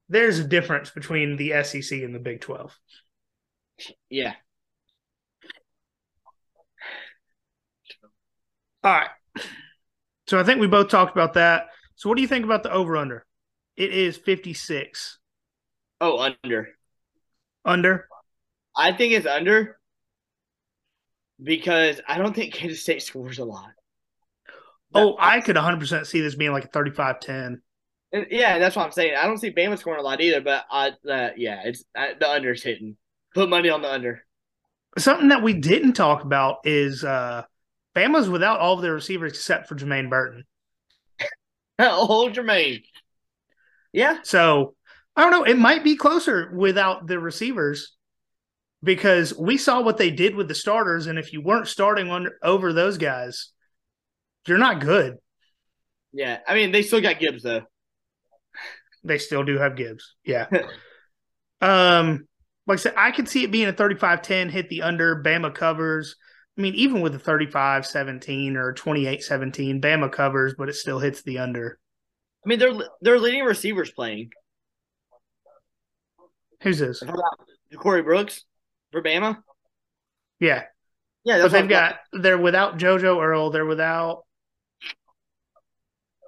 [0.09, 2.77] there's a difference between the SEC and the Big Twelve.
[4.09, 4.33] Yeah.
[8.83, 9.09] All right.
[10.27, 11.67] So I think we both talked about that.
[11.95, 13.25] So what do you think about the over under?
[13.75, 15.19] It is 56.
[16.01, 16.69] Oh, under.
[17.65, 18.07] Under?
[18.75, 19.79] I think it's under
[21.41, 23.71] because I don't think Kansas State scores a lot.
[24.93, 27.61] Oh, I could 100% see this being like a 35 10.
[28.11, 29.15] Yeah, that's what I'm saying.
[29.15, 32.27] I don't see Bama scoring a lot either, but I, uh, yeah, it's uh, the
[32.27, 32.97] under's hitting.
[33.35, 34.23] Put money on the under.
[34.97, 37.43] Something that we didn't talk about is uh,
[37.95, 40.45] Bama's without all of their receivers except for Jermaine Burton.
[41.79, 42.83] oh, Jermaine.
[43.93, 44.19] Yeah.
[44.23, 44.75] So
[45.15, 45.43] I don't know.
[45.43, 47.95] It might be closer without the receivers
[48.83, 52.29] because we saw what they did with the starters, and if you weren't starting on
[52.41, 53.49] over those guys,
[54.47, 55.17] you're not good.
[56.13, 57.63] Yeah, I mean they still got Gibbs though.
[59.03, 60.15] They still do have Gibbs.
[60.23, 60.47] Yeah.
[61.61, 62.27] um,
[62.67, 66.15] like I said, I could see it being a 35-10, hit the under, Bama covers.
[66.57, 71.39] I mean, even with a 35-17 or 28-17, Bama covers, but it still hits the
[71.39, 71.79] under.
[72.45, 74.29] I mean, they're they're leading receivers playing.
[76.61, 77.03] Who's this?
[77.77, 78.45] Corey Brooks
[78.91, 79.37] for Bama.
[80.39, 80.63] Yeah,
[81.23, 81.41] yeah.
[81.41, 83.51] but they've got they're without JoJo Earle.
[83.51, 84.23] They're without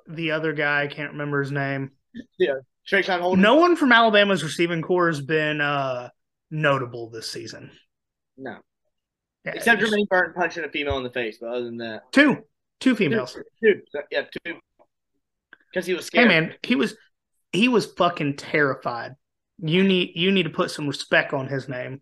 [0.07, 0.83] the other guy.
[0.83, 1.91] I can't remember his name.
[2.37, 2.53] Yeah,
[2.91, 3.41] Holden.
[3.41, 6.09] No one from Alabama's receiving corps has been uh,
[6.49, 7.71] notable this season.
[8.37, 8.57] No,
[9.45, 9.93] yeah, except just...
[9.93, 11.37] Jermaine Burton punching a female in the face.
[11.39, 12.39] But other than that, two,
[12.79, 13.33] two females.
[13.63, 14.01] Two, two.
[14.11, 14.55] yeah, two.
[15.71, 16.29] Because he was scared.
[16.29, 16.95] Hey man, he was
[17.51, 19.15] he was fucking terrified.
[19.59, 22.01] You need you need to put some respect on his name.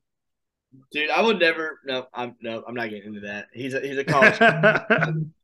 [0.92, 1.80] Dude, I would never.
[1.86, 3.48] No, I'm no, I'm not getting into that.
[3.54, 4.40] He's a he's a college.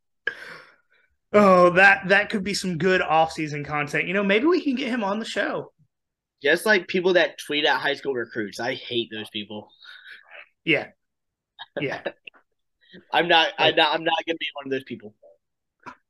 [1.36, 4.08] oh, that that could be some good off-season content.
[4.08, 5.72] You know, maybe we can get him on the show.
[6.42, 9.70] Just like people that tweet at high school recruits, I hate those people.
[10.64, 10.88] Yeah,
[11.80, 12.02] yeah.
[13.12, 13.50] I'm not.
[13.58, 13.94] I'm not.
[13.94, 15.14] I'm not gonna be one of those people.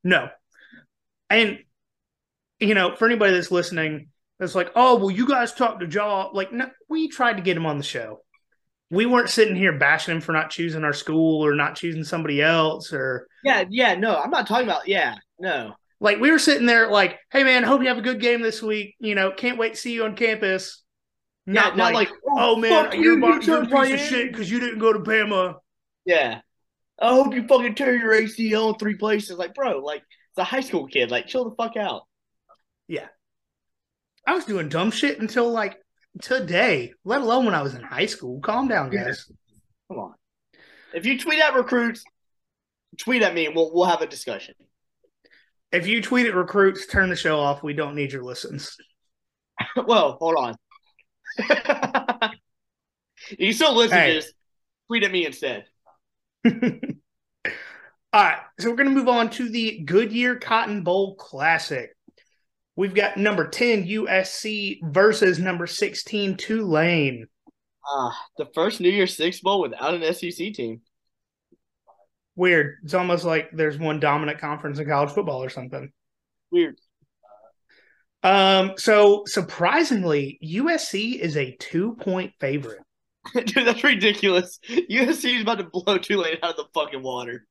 [0.03, 0.29] No,
[1.29, 1.59] and
[2.59, 4.09] you know, for anybody that's listening,
[4.39, 6.29] that's like, oh, well, you guys talked to Jaw.
[6.33, 8.21] Like, no, we tried to get him on the show.
[8.91, 12.41] We weren't sitting here bashing him for not choosing our school or not choosing somebody
[12.41, 13.27] else or.
[13.43, 14.87] Yeah, yeah, no, I'm not talking about.
[14.87, 15.73] Yeah, no.
[15.99, 18.61] Like we were sitting there, like, hey man, hope you have a good game this
[18.61, 18.95] week.
[18.99, 20.83] You know, can't wait to see you on campus.
[21.47, 24.31] Not, yeah, not like, like oh, oh man, you're, you, you're a piece of shit
[24.31, 25.55] because you didn't go to Bama.
[26.05, 26.41] Yeah,
[26.99, 29.37] I hope you fucking tear your ACL in three places.
[29.37, 31.11] Like, bro, like it's a high school kid.
[31.11, 32.03] Like, chill the fuck out.
[32.87, 33.07] Yeah.
[34.27, 35.77] I was doing dumb shit until like
[36.21, 38.39] today, let alone when I was in high school.
[38.39, 39.29] Calm down, guys.
[39.89, 40.13] Come on.
[40.93, 42.03] If you tweet at recruits,
[42.97, 44.55] tweet at me and we'll we'll have a discussion.
[45.71, 47.63] If you tweet at recruits, turn the show off.
[47.63, 48.77] We don't need your listens.
[49.85, 50.55] well, hold on.
[53.37, 54.07] you still listen hey.
[54.07, 54.31] to this.
[54.87, 55.65] Tweet at me instead.
[56.45, 56.51] All
[58.13, 58.39] right.
[58.59, 61.94] So we're going to move on to the Goodyear Cotton Bowl Classic.
[62.75, 67.27] We've got number 10 USC versus number 16 Tulane.
[67.87, 70.81] Ah, the first New Year's Six Bowl without an SEC team.
[72.35, 72.77] Weird.
[72.83, 75.91] It's almost like there's one dominant conference in college football or something.
[76.51, 76.77] Weird.
[78.23, 82.81] Um, so surprisingly, USC is a two point favorite.
[83.33, 84.59] Dude, that's ridiculous.
[84.69, 87.45] USC is about to blow Tulane out of the fucking water.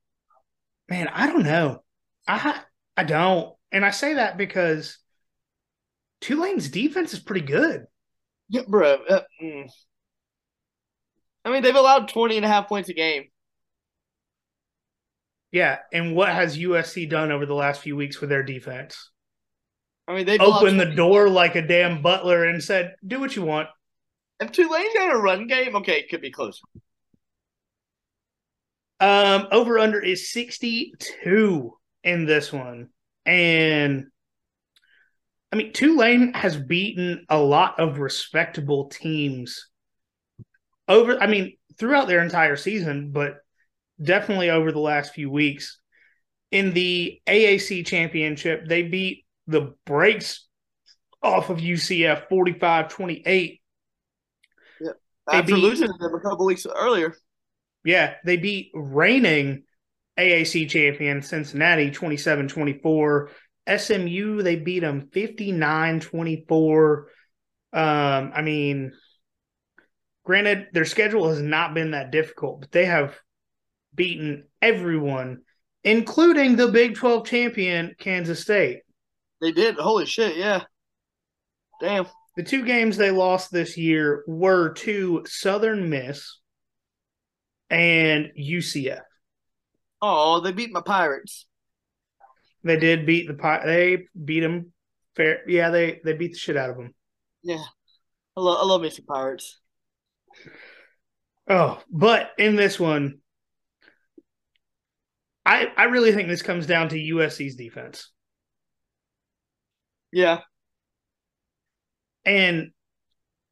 [0.91, 1.83] Man, I don't know.
[2.27, 2.61] I
[2.97, 3.55] I don't.
[3.73, 4.99] And I say that because
[6.25, 7.85] Tulane's defense is pretty good.
[8.49, 8.97] Yeah, bro.
[9.07, 9.69] Uh, mm.
[11.45, 13.25] I mean, they've allowed 20 and a half points a game.
[15.53, 19.11] Yeah, and what has USC done over the last few weeks with their defense?
[20.09, 23.43] I mean, they opened the door like a damn butler and said, "Do what you
[23.43, 23.69] want."
[24.41, 26.65] If Tulane got a run game, okay, it could be closer.
[28.99, 32.89] Um, over under is 62 in this one.
[33.27, 34.07] And
[35.55, 39.69] I mean, Tulane has beaten a lot of respectable teams
[40.89, 43.37] over, I mean, throughout their entire season, but
[44.03, 45.79] definitely over the last few weeks.
[46.51, 50.45] In the AAC championship, they beat the brakes
[51.23, 53.63] off of UCF 45 28.
[54.81, 54.91] Yeah.
[55.31, 57.15] After beat, losing them a couple weeks earlier.
[57.85, 59.63] Yeah, they beat reigning
[60.19, 63.31] AAC champion Cincinnati 27 24.
[63.67, 67.09] SMU, they beat them 59 24.
[67.73, 68.93] Um, I mean,
[70.25, 73.19] granted, their schedule has not been that difficult, but they have
[73.95, 75.43] beaten everyone,
[75.83, 78.81] including the Big 12 champion, Kansas State.
[79.41, 79.77] They did.
[79.77, 80.37] Holy shit.
[80.37, 80.65] Yeah.
[81.81, 82.07] Damn.
[82.37, 86.41] The two games they lost this year were to Southern Miss
[87.71, 89.03] and UCF.
[90.03, 91.47] Oh, they beat my Pirates.
[92.65, 93.63] They did beat the pot.
[93.65, 94.73] They beat them
[95.15, 95.49] fair.
[95.49, 96.95] Yeah, they they beat the shit out of them.
[97.43, 97.63] Yeah,
[98.37, 99.61] I love I love me some Pirates.
[101.49, 103.19] Oh, but in this one,
[105.45, 108.11] I I really think this comes down to USC's defense.
[110.11, 110.41] Yeah.
[112.25, 112.71] And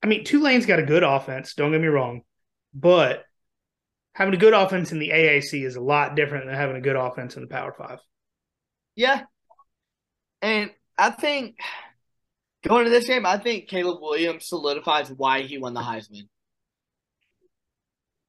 [0.02, 2.22] I mean, Tulane's got a good offense, don't get me wrong,
[2.72, 3.24] but
[4.14, 6.96] having a good offense in the AAC is a lot different than having a good
[6.96, 8.00] offense in the Power Five.
[8.94, 9.22] Yeah.
[10.40, 11.56] And I think
[12.66, 16.28] going to this game, I think Caleb Williams solidifies why he won the Heisman.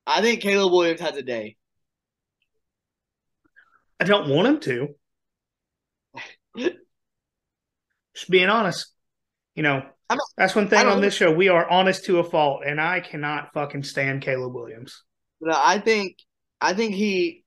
[0.05, 1.55] I think Caleb Williams has a day.
[3.99, 4.95] I don't want him to.
[8.15, 8.87] Just being honest.
[9.55, 9.83] You know,
[10.37, 11.31] that's one thing on this show.
[11.31, 15.03] We are honest to a fault, and I cannot fucking stand Caleb Williams.
[15.39, 16.17] No, I think
[16.59, 17.42] I think he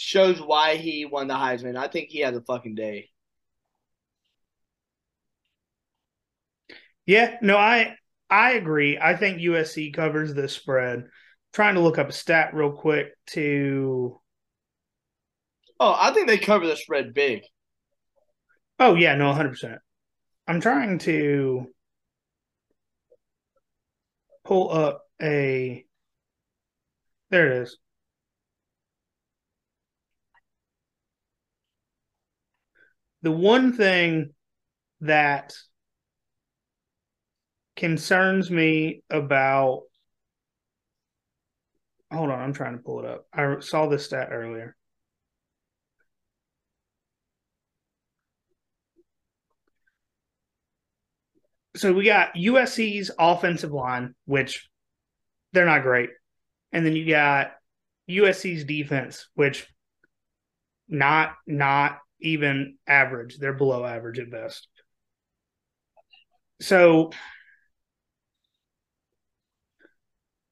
[0.00, 1.76] shows why he won the Heisman.
[1.76, 3.10] I think he has a fucking day.
[7.06, 7.96] Yeah, no, I
[8.30, 8.98] I agree.
[8.98, 11.08] I think USC covers the spread.
[11.52, 14.20] trying to look up a stat real quick to
[15.78, 17.42] Oh, I think they cover the spread big.
[18.78, 19.78] Oh yeah, no, 100%.
[20.46, 21.66] I'm trying to
[24.44, 25.84] pull up a
[27.30, 27.78] there it is.
[33.22, 34.30] The one thing
[35.00, 35.54] that
[37.76, 39.82] concerns me about
[42.12, 43.26] hold on, I'm trying to pull it up.
[43.32, 44.76] I saw this stat earlier.
[51.76, 54.68] So we got USC's offensive line, which
[55.52, 56.10] they're not great.
[56.72, 57.52] And then you got
[58.08, 59.66] USC's defense, which
[60.88, 63.38] not not even average.
[63.38, 64.68] They're below average at best.
[66.60, 67.10] So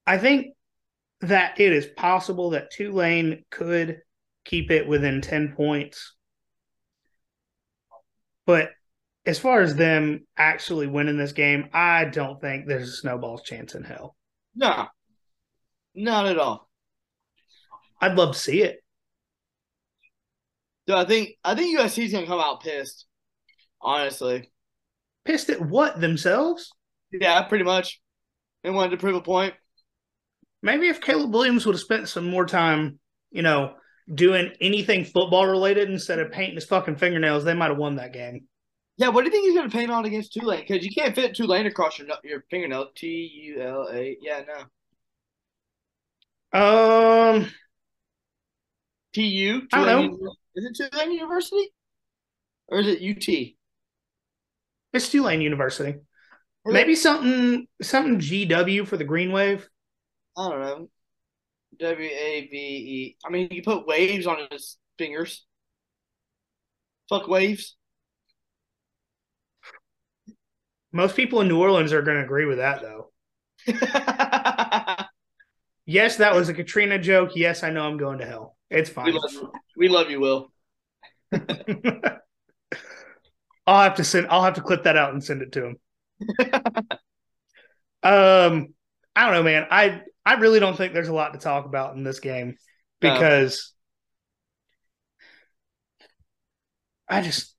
[0.06, 0.54] I think
[1.20, 4.00] that it is possible that Tulane could
[4.44, 6.14] keep it within 10 points.
[8.46, 8.70] But
[9.26, 13.74] as far as them actually winning this game, I don't think there's a snowball's chance
[13.74, 14.16] in hell.
[14.54, 14.86] No,
[15.94, 16.70] not at all.
[18.00, 18.82] I'd love to see it.
[20.88, 23.04] Dude, I think I think USC's gonna come out pissed.
[23.80, 24.50] Honestly.
[25.26, 26.72] Pissed at what themselves?
[27.12, 28.00] Yeah, pretty much.
[28.64, 29.52] They wanted to prove a point.
[30.62, 32.98] Maybe if Caleb Williams would have spent some more time,
[33.30, 33.74] you know,
[34.12, 38.14] doing anything football related instead of painting his fucking fingernails, they might have won that
[38.14, 38.46] game.
[38.96, 40.64] Yeah, what do you think he's going to paint on against Tulane?
[40.66, 42.88] Because you can't fit Tulane across your your fingernail.
[42.96, 44.16] T U L A.
[44.22, 44.42] Yeah,
[46.52, 46.58] no.
[46.58, 47.50] Um.
[49.12, 49.68] T U.
[49.72, 50.32] I don't know.
[50.54, 51.72] Is it Tulane University,
[52.68, 53.56] or is it UT?
[54.92, 55.90] It's Tulane University.
[55.90, 56.98] Is Maybe it?
[56.98, 59.68] something something GW for the Green Wave.
[60.36, 60.88] I don't know.
[61.78, 63.16] W A V E.
[63.24, 65.46] I mean, you put waves on his fingers.
[67.08, 67.76] Fuck waves.
[70.92, 73.12] Most people in New Orleans are going to agree with that, though.
[75.86, 77.32] yes, that was a Katrina joke.
[77.34, 78.57] Yes, I know I'm going to hell.
[78.70, 79.06] It's fine.
[79.06, 80.52] We love you, we love you Will.
[83.66, 84.28] I'll have to send.
[84.28, 85.76] I'll have to clip that out and send it to him.
[88.02, 88.74] um,
[89.14, 89.66] I don't know, man.
[89.70, 92.56] I I really don't think there's a lot to talk about in this game
[93.00, 93.72] because
[97.08, 97.54] I just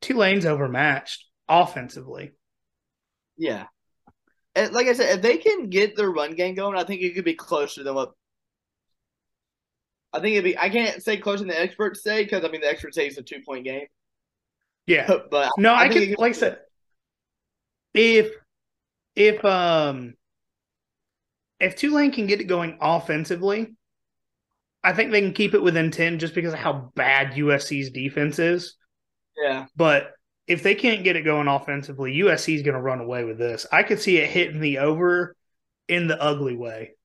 [0.00, 2.32] two lanes overmatched offensively.
[3.36, 3.66] Yeah.
[4.54, 7.14] And like I said, if they can get their run game going, I think it
[7.14, 8.12] could be closer than what
[10.14, 10.58] I think it'd be.
[10.58, 13.18] I can't say closer than the experts say because I mean the experts say it's
[13.18, 13.86] a two point game.
[14.86, 15.10] Yeah.
[15.30, 16.58] but No, I, think can it- like I said,
[17.94, 18.32] if
[19.16, 20.14] if um
[21.60, 23.74] if Tulane can get it going offensively,
[24.82, 28.38] I think they can keep it within ten just because of how bad USC's defense
[28.38, 28.76] is.
[29.42, 30.12] yeah, But
[30.46, 33.66] if they can't get it going offensively, USC is going to run away with this.
[33.72, 35.34] I could see it hitting the over
[35.88, 36.96] in the ugly way,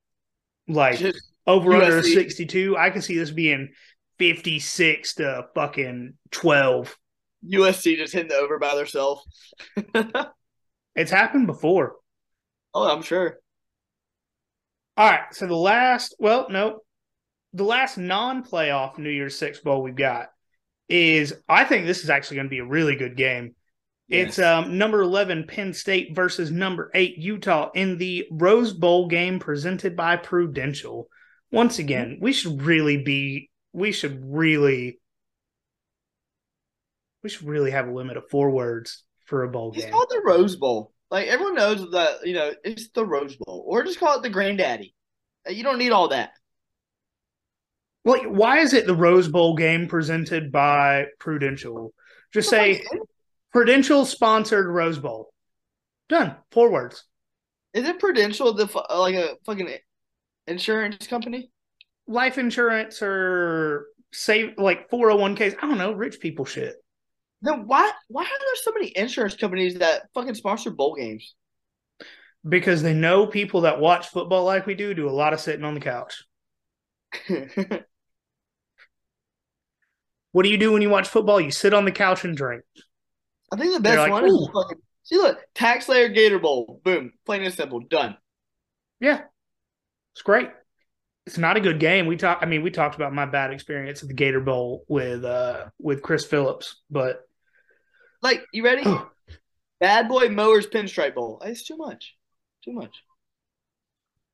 [0.67, 2.77] like just over under sixty two.
[2.77, 3.69] I can see this being
[4.17, 6.97] fifty six to fucking twelve.
[7.45, 9.23] USC just hitting the over by themselves.
[10.99, 11.95] It's happened before.
[12.73, 13.39] oh, I'm sure.
[14.97, 15.33] All right.
[15.33, 16.81] So the last, well, no,
[17.53, 20.27] the last non playoff New Year's Six Bowl we've got
[20.89, 23.55] is, I think this is actually going to be a really good game.
[24.09, 29.39] It's um, number 11 Penn State versus number 8 Utah in the Rose Bowl game
[29.39, 31.07] presented by Prudential.
[31.51, 34.99] Once again, we should really be, we should really,
[37.23, 39.91] we should really have a limit of four words for a bowl Just game.
[39.93, 40.93] call it the Rose Bowl.
[41.11, 44.29] Like everyone knows that you know it's the Rose Bowl, or just call it the
[44.29, 44.93] Granddaddy.
[45.47, 46.31] Uh, You don't need all that.
[48.05, 51.93] Like, why is it the Rose Bowl game presented by Prudential?
[52.33, 52.83] Just say
[53.51, 55.33] Prudential sponsored Rose Bowl.
[56.07, 56.35] Done.
[56.51, 57.03] Four words.
[57.73, 59.67] Isn't Prudential the like a fucking
[60.49, 61.51] insurance company?
[62.07, 65.55] Life insurance or save like 401ks.
[65.61, 66.75] I don't know, rich people shit.
[67.41, 71.35] Then why why are there so many insurance companies that fucking sponsor bowl games?
[72.47, 75.65] Because they know people that watch football like we do do a lot of sitting
[75.65, 76.23] on the couch.
[80.31, 81.41] What do you do when you watch football?
[81.41, 82.63] You sit on the couch and drink.
[83.51, 86.81] I think the best like, one is fucking see look TaxSlayer Gator Bowl.
[86.83, 88.15] Boom, plain and simple, done.
[88.99, 89.21] Yeah.
[90.13, 90.49] It's great.
[91.25, 92.07] It's not a good game.
[92.07, 95.23] We talk I mean, we talked about my bad experience at the Gator Bowl with
[95.23, 97.21] uh with Chris Phillips, but
[98.21, 98.83] Like you ready?
[99.79, 101.41] Bad Boy Mowers Pinstripe Bowl.
[101.45, 102.15] It's too much,
[102.65, 102.97] too much.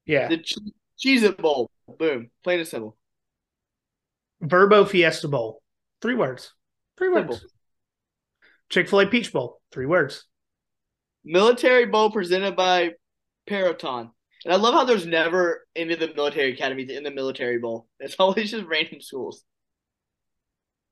[0.06, 0.28] yeah.
[0.30, 1.70] The che- Cheez It Bowl.
[2.00, 2.98] Boom, plain and simple.
[4.44, 5.62] Vrbo Fiesta Bowl.
[6.02, 6.54] Three words.
[6.98, 7.46] Three words.
[8.70, 9.62] Chick fil A Peach Bowl.
[9.72, 10.26] Three words.
[11.24, 12.94] Military Bowl presented by
[13.48, 14.12] Peloton.
[14.46, 17.88] And I love how there's never any of the military academies in the military bowl.
[18.00, 19.44] It's always just random schools.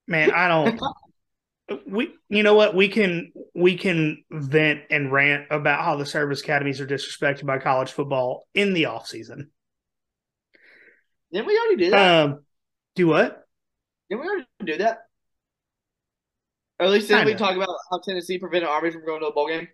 [0.07, 0.81] Man, I don't
[1.87, 2.75] we you know what?
[2.75, 7.59] We can we can vent and rant about how the service academies are disrespected by
[7.59, 9.51] college football in the off season.
[11.31, 12.23] Didn't we already do that?
[12.23, 12.39] Um
[12.95, 13.45] do what?
[14.09, 15.03] Didn't we already do that?
[16.79, 19.33] Or at least didn't we talk about how Tennessee prevented Army from going to a
[19.33, 19.67] bowl game?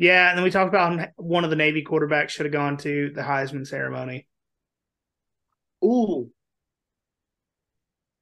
[0.00, 3.12] Yeah, and then we talked about one of the Navy quarterbacks should have gone to
[3.14, 4.26] the Heisman ceremony.
[5.84, 6.32] Ooh.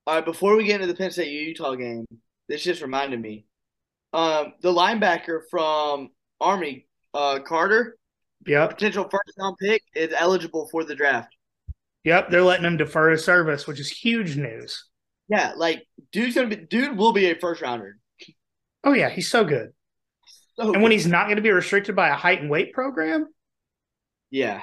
[0.04, 2.04] All right, before we get into the Penn State Utah game,
[2.48, 3.46] this just reminded me.
[4.12, 6.08] Um, the linebacker from
[6.40, 7.96] Army, uh, Carter,
[8.44, 8.70] Yep.
[8.70, 11.32] potential first round pick, is eligible for the draft.
[12.02, 12.30] Yep.
[12.30, 14.84] They're letting him defer his service, which is huge news.
[15.28, 17.98] Yeah, like dude's gonna be dude will be a first rounder.
[18.82, 19.74] Oh yeah, he's so good.
[20.58, 23.26] So And when he's not going to be restricted by a height and weight program,
[24.30, 24.62] yeah,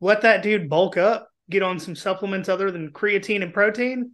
[0.00, 4.12] let that dude bulk up, get on some supplements other than creatine and protein.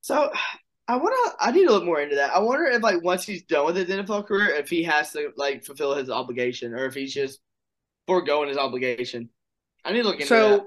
[0.00, 0.30] so
[0.86, 2.32] I wanna I need to look more into that.
[2.32, 5.30] I wonder if like once he's done with his NFL career, if he has to
[5.36, 7.40] like fulfill his obligation or if he's just
[8.06, 9.28] foregoing his obligation.
[9.84, 10.66] I need to look into So, that.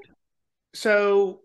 [0.73, 1.41] so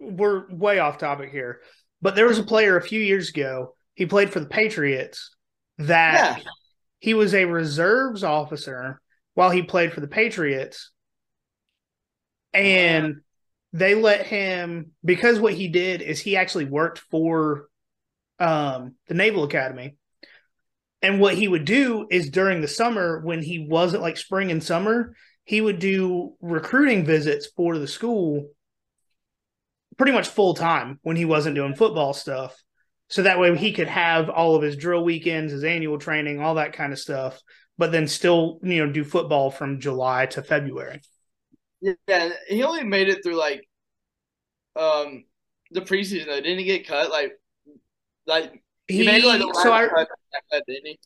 [0.00, 1.60] we're way off topic here,
[2.02, 3.74] but there was a player a few years ago.
[3.94, 5.30] He played for the Patriots.
[5.78, 6.50] That Yeah.
[6.98, 9.00] He was a reserves officer
[9.34, 10.90] while he played for the Patriots,
[12.52, 13.20] and
[13.72, 17.68] they let him because what he did is he actually worked for
[18.38, 19.96] um, the Naval Academy.
[21.00, 24.62] And what he would do is during the summer, when he wasn't like spring and
[24.62, 28.48] summer, he would do recruiting visits for the school
[29.96, 32.56] pretty much full time when he wasn't doing football stuff.
[33.08, 36.56] So that way he could have all of his drill weekends, his annual training, all
[36.56, 37.40] that kind of stuff,
[37.78, 41.00] but then still, you know, do football from July to February.
[41.80, 43.62] Yeah, he only made it through like
[44.76, 45.24] um
[45.70, 46.40] the preseason though.
[46.40, 47.10] Didn't he get cut?
[47.10, 47.32] Like
[48.26, 49.88] like he, He, made like the so I
[50.50, 50.98] cut, didn't he?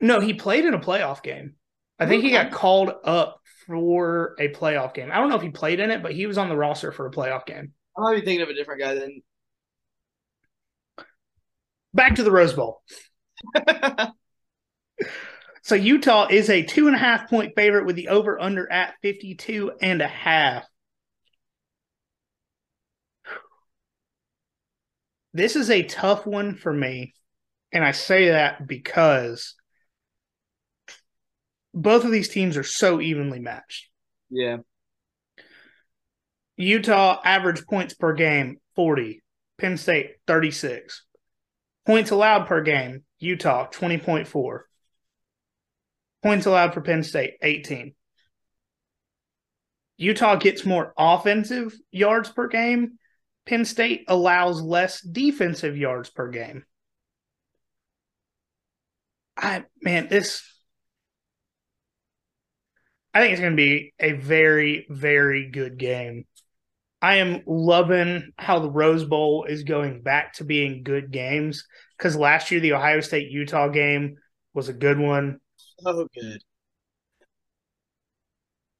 [0.00, 1.54] no, he played in a playoff game.
[1.98, 5.10] I think he got called up for a playoff game.
[5.12, 7.06] I don't know if he played in it, but he was on the roster for
[7.06, 7.72] a playoff game.
[7.96, 9.20] I might be thinking of a different guy then.
[11.98, 12.80] Back to the Rose Bowl.
[15.68, 18.94] So Utah is a two and a half point favorite with the over under at
[19.02, 20.64] 52 and a half.
[25.34, 27.12] This is a tough one for me
[27.70, 29.56] And I say that because
[31.74, 33.90] both of these teams are so evenly matched.
[34.30, 34.58] Yeah.
[36.56, 39.22] Utah average points per game 40,
[39.58, 41.04] Penn State 36.
[41.88, 44.60] Points allowed per game, Utah 20.4.
[46.22, 47.94] Points allowed for Penn State 18.
[49.96, 52.98] Utah gets more offensive yards per game.
[53.46, 56.66] Penn State allows less defensive yards per game.
[59.34, 60.42] I man, this
[63.14, 66.26] I think it's going to be a very very good game.
[67.00, 71.64] I am loving how the Rose Bowl is going back to being good games
[71.96, 74.16] because last year the Ohio State Utah game
[74.52, 75.38] was a good one.
[75.78, 76.42] So good.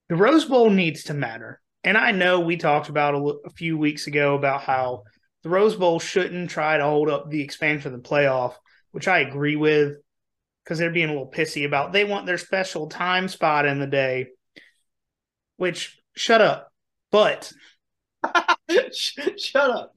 [0.09, 1.61] The Rose Bowl needs to matter.
[1.85, 5.05] And I know we talked about a, a few weeks ago about how
[5.43, 8.55] the Rose Bowl shouldn't try to hold up the expansion of the playoff,
[8.91, 9.95] which I agree with
[10.65, 13.87] because they're being a little pissy about they want their special time spot in the
[13.87, 14.27] day.
[15.57, 16.73] Which shut up.
[17.11, 17.53] But
[18.93, 19.95] Shut up.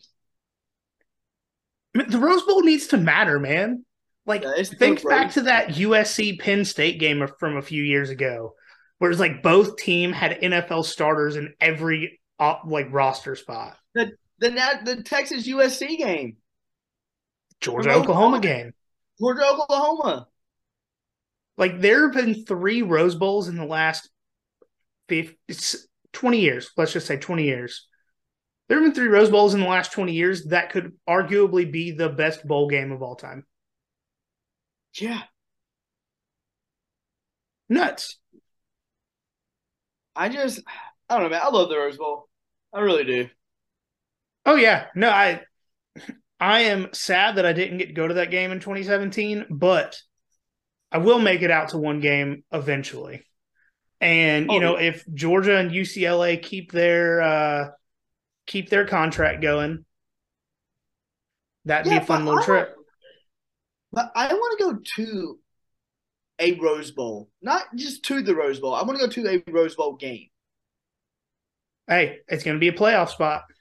[1.94, 3.86] the Rose Bowl needs to matter, man.
[4.26, 8.10] Like Yeah, think the back to that USC Penn State game from a few years
[8.10, 8.54] ago,
[9.00, 13.78] where it's like both team had NFL starters in every uh, like roster spot.
[13.96, 16.38] The Nat- the Texas USC game,
[17.62, 18.74] Georgia Rose Oklahoma game.
[19.20, 20.28] Georgia Oklahoma.
[21.58, 24.10] Like there have been three Rose Bowls in the last
[25.10, 25.36] 50,
[26.14, 26.72] 20 years.
[26.76, 27.88] Let's just say 20 years.
[28.72, 31.92] There have been three Rose Bowls in the last 20 years that could arguably be
[31.92, 33.46] the best bowl game of all time.
[34.94, 35.24] Yeah,
[37.70, 38.20] Nuts.
[40.16, 40.62] I just
[41.10, 41.42] I don't know, man.
[41.44, 42.30] I love the Rose Bowl.
[42.74, 43.30] I really do.
[44.46, 45.42] Oh yeah, no, I
[46.40, 50.02] I am sad that I didn't get to go to that game in 2017, but
[50.92, 53.24] I will make it out to one game eventually.
[54.02, 57.70] And you Oh, know, if Georgia and UCLA keep their uh
[58.52, 59.86] keep their contract going,
[61.66, 62.76] that'd be a fun little I trip.
[63.94, 65.40] But I want to go to
[66.40, 68.74] a Rose Bowl, not just to the Rose Bowl.
[68.74, 70.28] I want to go to a Rose Bowl game.
[71.88, 73.44] Hey, it's going to be a playoff spot.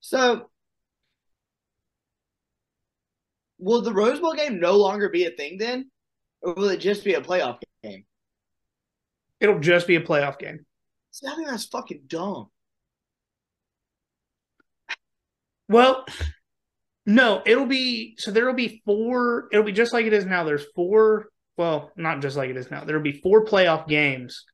[0.00, 0.48] So,
[3.58, 5.90] will the Rose Bowl game no longer be a thing then,
[6.40, 8.06] or will it just be a playoff game?
[9.38, 10.64] It'll just be a playoff game.
[11.10, 12.50] See, I think that's fucking dumb.
[15.68, 16.06] Well,
[17.06, 19.48] no, it'll be so there'll be four.
[19.52, 20.44] It'll be just like it is now.
[20.44, 21.28] There's four.
[21.56, 22.84] Well, not just like it is now.
[22.84, 24.44] There'll be four playoff games,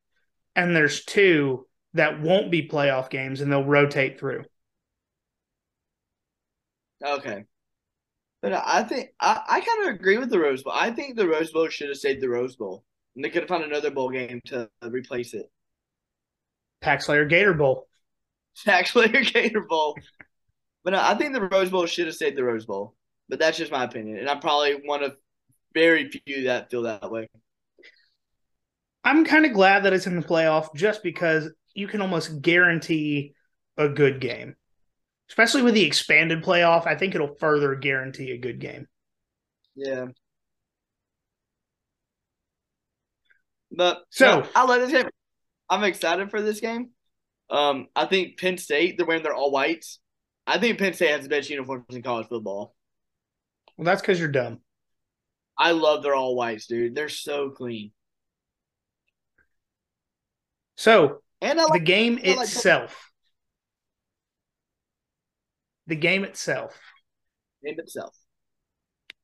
[0.56, 4.44] and there's two that won't be playoff games, and they'll rotate through.
[7.04, 7.44] Okay.
[8.40, 10.74] But I think I, I kind of agree with the Rose Bowl.
[10.74, 12.84] I think the Rose Bowl should have saved the Rose Bowl,
[13.14, 15.50] and they could have found another bowl game to replace it.
[16.84, 17.88] TaxSlayer Gator Bowl.
[18.66, 19.96] Actually, a Gator Bowl.
[20.84, 22.94] But no, I think the Rose Bowl should have stayed the Rose Bowl.
[23.28, 25.16] But that's just my opinion, and I'm probably one of
[25.72, 27.26] very few that feel that way.
[29.02, 33.34] I'm kind of glad that it's in the playoff, just because you can almost guarantee
[33.78, 34.56] a good game,
[35.30, 36.86] especially with the expanded playoff.
[36.86, 38.86] I think it'll further guarantee a good game.
[39.74, 40.06] Yeah.
[43.70, 45.08] But So- no, I like this game.
[45.70, 46.90] I'm excited for this game.
[47.50, 49.98] Um, I think Penn State, they're wearing their all whites.
[50.46, 52.74] I think Penn State has the best uniforms in college football.
[53.76, 54.60] Well, that's because you're dumb.
[55.58, 56.94] I love their all whites, dude.
[56.94, 57.92] They're so clean.
[60.76, 63.10] So And I the like game I like- itself.
[65.86, 66.78] The game itself.
[67.64, 68.16] game itself.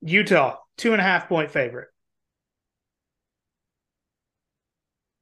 [0.03, 1.89] Utah, two and a half point favorite.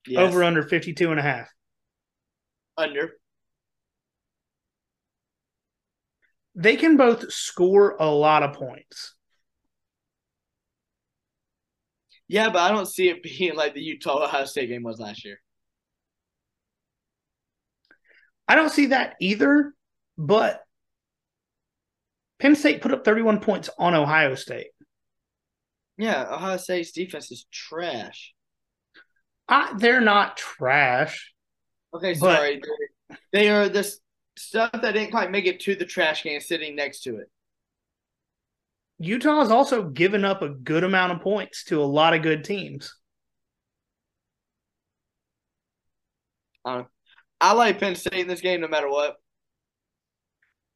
[0.08, 0.20] Yes.
[0.20, 1.48] Over under 52 and a half.
[2.76, 3.12] under.
[6.54, 9.14] They can both score a lot of points.
[12.26, 15.24] Yeah, but I don't see it being like the Utah Ohio State game was last
[15.24, 15.40] year.
[18.46, 19.72] I don't see that either,
[20.16, 20.62] but
[22.38, 24.68] Penn State put up 31 points on Ohio State.
[25.96, 28.34] Yeah, Ohio State's defense is trash.
[29.48, 31.32] I, they're not trash.
[31.94, 32.60] Okay, sorry.
[33.10, 34.00] They, they are this
[34.36, 37.30] stuff that didn't quite make it to the trash can sitting next to it.
[38.98, 42.44] Utah has also given up a good amount of points to a lot of good
[42.44, 42.94] teams.
[46.64, 46.82] Uh,
[47.40, 49.16] I like Penn State in this game no matter what.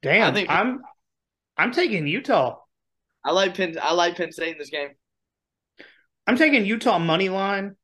[0.01, 0.81] Damn, I think- I'm
[1.57, 2.59] I'm taking Utah.
[3.23, 3.77] I like Penn.
[3.81, 4.89] I like Penn State in this game.
[6.25, 7.75] I'm taking Utah money line,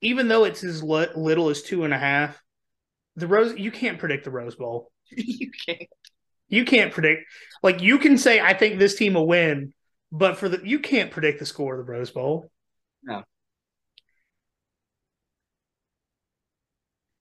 [0.00, 2.40] even though it's as li- little as two and a half.
[3.16, 4.90] The Rose, you can't predict the Rose Bowl.
[5.10, 5.88] you can't.
[6.48, 7.24] You can't predict.
[7.62, 9.74] Like you can say, I think this team will win,
[10.12, 12.50] but for the you can't predict the score of the Rose Bowl.
[13.02, 13.24] No.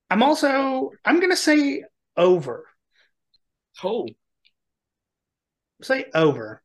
[0.10, 1.84] I'm also I'm gonna say
[2.16, 2.66] over.
[3.84, 4.08] Oh,
[5.82, 6.62] Say over.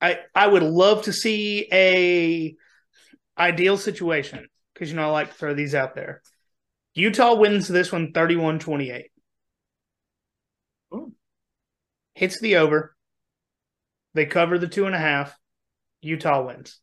[0.00, 2.56] I I would love to see a
[3.42, 6.22] ideal situation because you know I like to throw these out there.
[6.94, 9.04] Utah wins this one 31-28.
[10.94, 10.98] Ooh.
[10.98, 11.08] Hmm.
[12.14, 12.94] Hits the over.
[14.14, 15.36] They cover the two and a half.
[16.02, 16.78] Utah wins.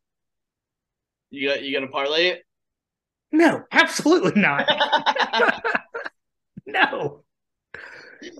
[1.30, 2.44] you got you gonna parlay it?
[3.32, 4.68] No, absolutely not.
[6.66, 7.24] no.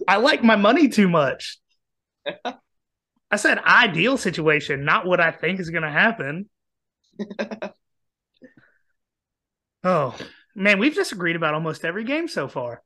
[0.08, 1.60] I like my money too much.
[3.32, 6.50] I said ideal situation, not what I think is going to happen.
[9.84, 10.16] oh,
[10.56, 12.84] man, we've disagreed about almost every game so far.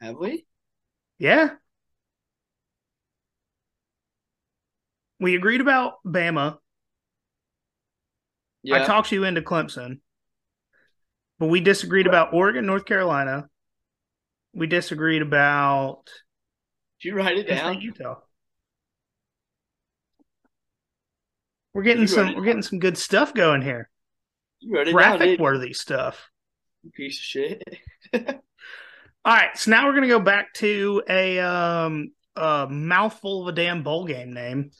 [0.00, 0.46] Have we?
[1.18, 1.50] Yeah.
[5.20, 6.58] We agreed about Bama.
[8.62, 8.82] Yeah.
[8.82, 10.00] I talked you into Clemson.
[11.38, 13.48] But we disagreed about Oregon, North Carolina.
[14.54, 16.04] We disagreed about
[17.00, 17.80] Did you write it down?
[17.80, 18.20] Utah.
[21.72, 23.90] We're getting some we're getting some good stuff going here.
[24.53, 26.30] You wrote it down, Graphic worthy stuff.
[26.94, 27.62] piece of shit.
[28.14, 33.52] All right, so now we're gonna go back to a um a mouthful of a
[33.52, 34.70] damn bowl game name.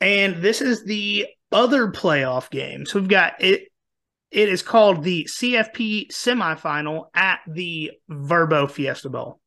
[0.00, 2.86] And this is the other playoff game.
[2.86, 3.68] So we've got it
[4.30, 9.40] it is called the CFP semifinal at the Vrbo Fiesta Bowl.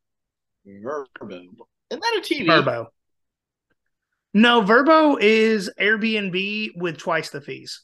[0.66, 1.42] Vrbo.
[1.90, 2.46] Isn't that a TV?
[2.46, 2.88] Vrbo.
[4.34, 7.82] No, Vrbo is Airbnb with twice the fees.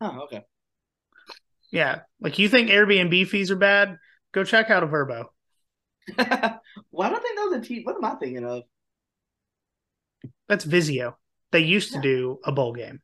[0.00, 0.42] Oh, okay.
[1.74, 2.00] Yeah.
[2.20, 3.98] Like you think Airbnb fees are bad?
[4.32, 5.26] Go check out a Vrbo.
[6.16, 7.84] Why don't they know the TV?
[7.84, 8.62] What am I thinking of?
[10.48, 11.14] That's Vizio.
[11.50, 12.02] They used to Yeah.
[12.02, 13.00] do a bowl game.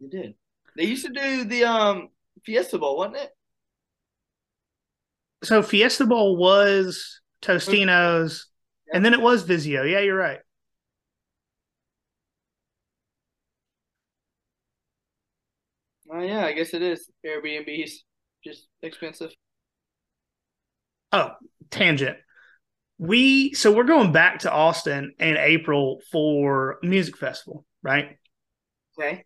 [0.00, 0.34] They did.
[0.76, 2.10] They used to do the um
[2.44, 3.30] Fiesta Bowl, wasn't it?
[5.44, 8.44] So Fiesta Bowl was Tostitos,
[8.92, 9.88] and then it was Vizio.
[9.88, 10.40] Yeah, you're right.
[16.10, 17.10] Oh yeah, I guess it is.
[17.24, 18.04] Airbnb's
[18.44, 19.32] just expensive.
[21.12, 21.30] Oh,
[21.70, 22.18] tangent.
[22.98, 28.16] We so we're going back to Austin in April for music festival, right?
[28.98, 29.24] Okay.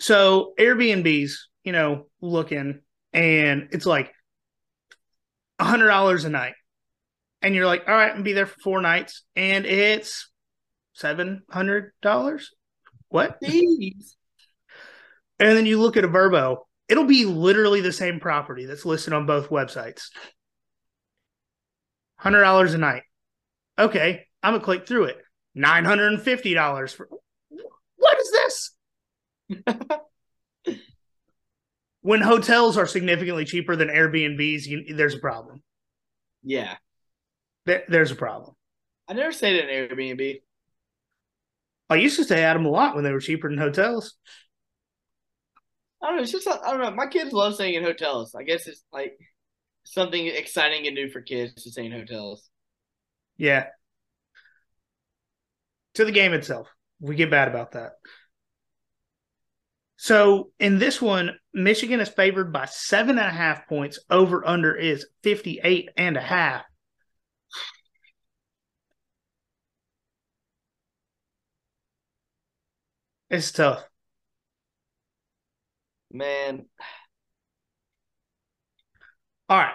[0.00, 2.80] So Airbnb's, you know, looking
[3.12, 4.12] and it's like
[5.58, 6.54] a hundred dollars a night.
[7.40, 10.30] And you're like, all right, I'm be there for four nights, and it's
[10.92, 12.50] seven hundred dollars.
[13.08, 13.40] What?
[13.42, 14.14] Jeez.
[15.42, 19.12] And then you look at a Vrbo, it'll be literally the same property that's listed
[19.12, 20.10] on both websites.
[22.14, 23.02] Hundred dollars a night.
[23.76, 25.18] Okay, I'm gonna click through it.
[25.52, 27.08] Nine hundred and fifty dollars for
[27.96, 28.70] what is this?
[32.02, 35.60] when hotels are significantly cheaper than Airbnbs, you, there's a problem.
[36.44, 36.76] Yeah.
[37.66, 38.54] There, there's a problem.
[39.08, 40.40] I never stayed in an Airbnb.
[41.90, 44.14] I used to stay at them a lot when they were cheaper than hotels.
[46.02, 46.22] I don't know.
[46.22, 46.90] It's just I don't know.
[46.90, 48.34] My kids love staying in hotels.
[48.34, 49.16] I guess it's like
[49.84, 52.48] something exciting and new for kids to stay in hotels.
[53.36, 53.66] Yeah.
[55.94, 56.68] To the game itself.
[57.00, 57.92] We get bad about that.
[59.96, 64.00] So in this one, Michigan is favored by seven and a half points.
[64.10, 66.64] Over under is 58 and a half.
[73.30, 73.84] It's tough.
[76.12, 76.66] Man,
[79.48, 79.74] All right.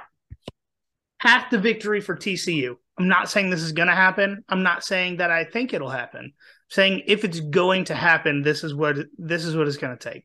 [1.19, 2.75] Half the victory for TCU.
[2.99, 4.43] I'm not saying this is going to happen.
[4.49, 6.21] I'm not saying that I think it'll happen.
[6.25, 6.33] I'm
[6.69, 10.09] saying if it's going to happen, this is what this is what it's going to
[10.11, 10.23] take.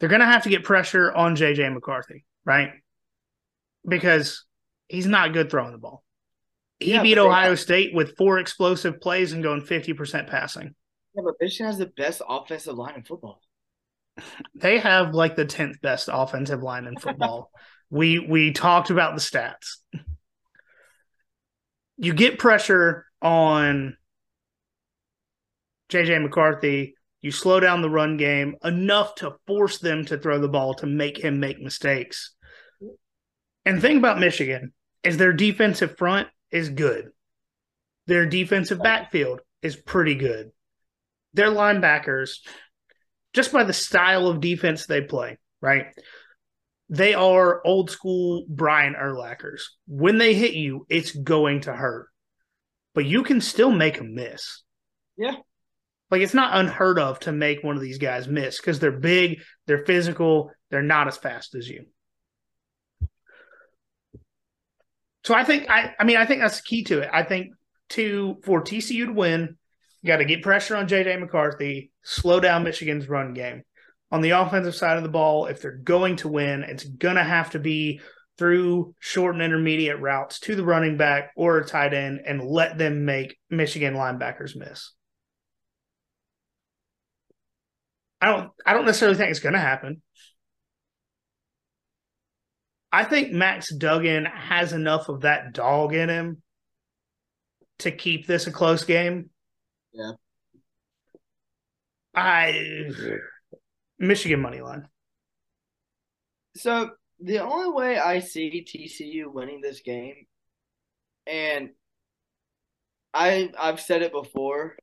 [0.00, 2.70] They're going to have to get pressure on JJ McCarthy, right?
[3.86, 4.44] Because
[4.88, 6.02] he's not good throwing the ball.
[6.80, 10.74] He Yeah, beat Ohio have- State with four explosive plays and going 50% passing.
[11.14, 13.40] yeah, but Michigan has the best offensive line in football.
[14.54, 17.50] They have like the 10th best offensive line in football.
[17.90, 19.76] we we talked about the stats.
[21.96, 23.96] You get pressure on
[25.90, 30.48] JJ McCarthy, you slow down the run game enough to force them to throw the
[30.48, 32.34] ball to make him make mistakes.
[33.64, 34.72] And the thing about Michigan
[35.04, 37.10] is their defensive front is good.
[38.06, 40.50] Their defensive backfield is pretty good.
[41.34, 42.38] Their linebackers,
[43.32, 45.86] just by the style of defense they play, right?
[46.88, 49.76] They are old school Brian Urlacher's.
[49.86, 52.08] When they hit you, it's going to hurt,
[52.94, 54.62] but you can still make a miss.
[55.16, 55.36] Yeah.
[56.10, 59.40] Like it's not unheard of to make one of these guys miss because they're big,
[59.66, 61.86] they're physical, they're not as fast as you.
[65.24, 67.10] So I think I I mean I think that's the key to it.
[67.12, 67.52] I think
[67.90, 69.56] to for TCU to win,
[70.04, 73.62] got to get pressure on JJ McCarthy, slow down Michigan's run game.
[74.10, 77.24] On the offensive side of the ball, if they're going to win, it's going to
[77.24, 78.00] have to be
[78.38, 82.76] through short and intermediate routes to the running back or a tight end and let
[82.78, 84.92] them make Michigan linebackers miss.
[88.20, 90.02] I don't I don't necessarily think it's going to happen.
[92.92, 96.42] I think Max Duggan has enough of that dog in him
[97.80, 99.30] to keep this a close game.
[99.92, 100.12] Yeah.
[102.14, 102.90] I
[103.98, 104.88] Michigan money line.
[106.56, 106.90] So
[107.20, 110.26] the only way I see TCU winning this game,
[111.26, 111.70] and
[113.14, 114.76] I I've said it before,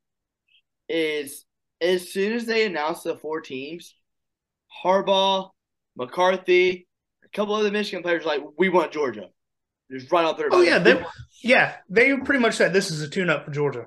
[0.87, 1.45] is
[1.81, 3.95] as soon as they announce the four teams,
[4.83, 5.49] Harbaugh,
[5.95, 6.87] McCarthy,
[7.23, 9.29] a couple other Michigan players like we want Georgia.
[9.91, 10.49] Just right out there.
[10.51, 11.03] Oh yeah, they
[11.43, 13.85] yeah they pretty much said this is a tune up for Georgia.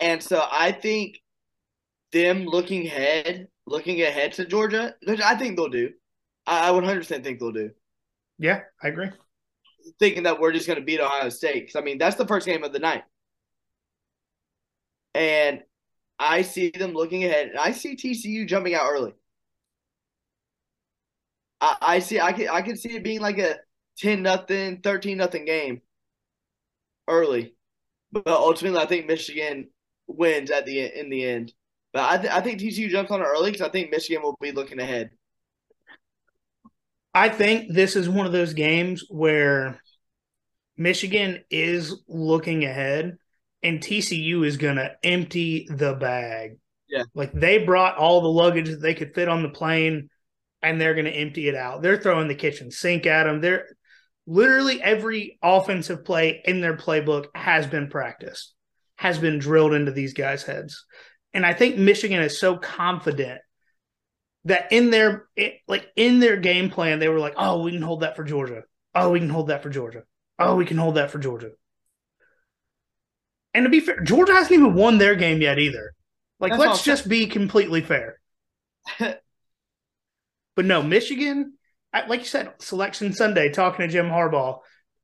[0.00, 1.20] And so I think
[2.12, 5.92] them looking ahead, looking ahead to Georgia, which I think they'll do.
[6.46, 7.70] I, I 100% think they'll do.
[8.38, 9.10] Yeah, I agree.
[9.98, 11.66] Thinking that we're just going to beat Ohio State.
[11.66, 13.04] Because, I mean, that's the first game of the night.
[15.14, 15.62] And
[16.18, 17.52] I see them looking ahead.
[17.58, 19.14] I see TCU jumping out early.
[21.60, 22.20] I, I see.
[22.20, 22.48] I can.
[22.48, 23.56] I can see it being like a
[23.96, 25.80] ten nothing, thirteen nothing game
[27.08, 27.54] early,
[28.12, 29.68] but ultimately, I think Michigan
[30.06, 31.52] wins at the in the end.
[31.92, 34.36] But I, th- I think TCU jumps on it early because I think Michigan will
[34.40, 35.10] be looking ahead.
[37.14, 39.80] I think this is one of those games where
[40.76, 43.16] Michigan is looking ahead
[43.62, 46.58] and TCU is going to empty the bag.
[46.88, 47.04] Yeah.
[47.14, 50.10] Like they brought all the luggage that they could fit on the plane
[50.62, 51.82] and they're going to empty it out.
[51.82, 53.40] They're throwing the kitchen sink at them.
[53.40, 53.66] They're
[54.26, 58.54] literally every offensive play in their playbook has been practiced,
[58.96, 60.84] has been drilled into these guys' heads.
[61.32, 63.40] And I think Michigan is so confident
[64.44, 65.26] that in their
[65.66, 68.62] like in their game plan they were like, "Oh, we can hold that for Georgia.
[68.94, 70.04] Oh, we can hold that for Georgia.
[70.38, 71.50] Oh, we can hold that for Georgia."
[73.52, 75.94] And to be fair, Georgia hasn't even won their game yet either.
[76.38, 78.20] Like, That's let's just be completely fair.
[78.98, 79.20] but
[80.58, 81.54] no, Michigan,
[82.06, 84.60] like you said, Selection Sunday, talking to Jim Harbaugh,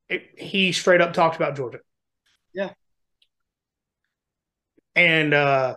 [0.09, 1.79] it, he straight up talked about Georgia.
[2.53, 2.73] Yeah.
[4.95, 5.77] And uh,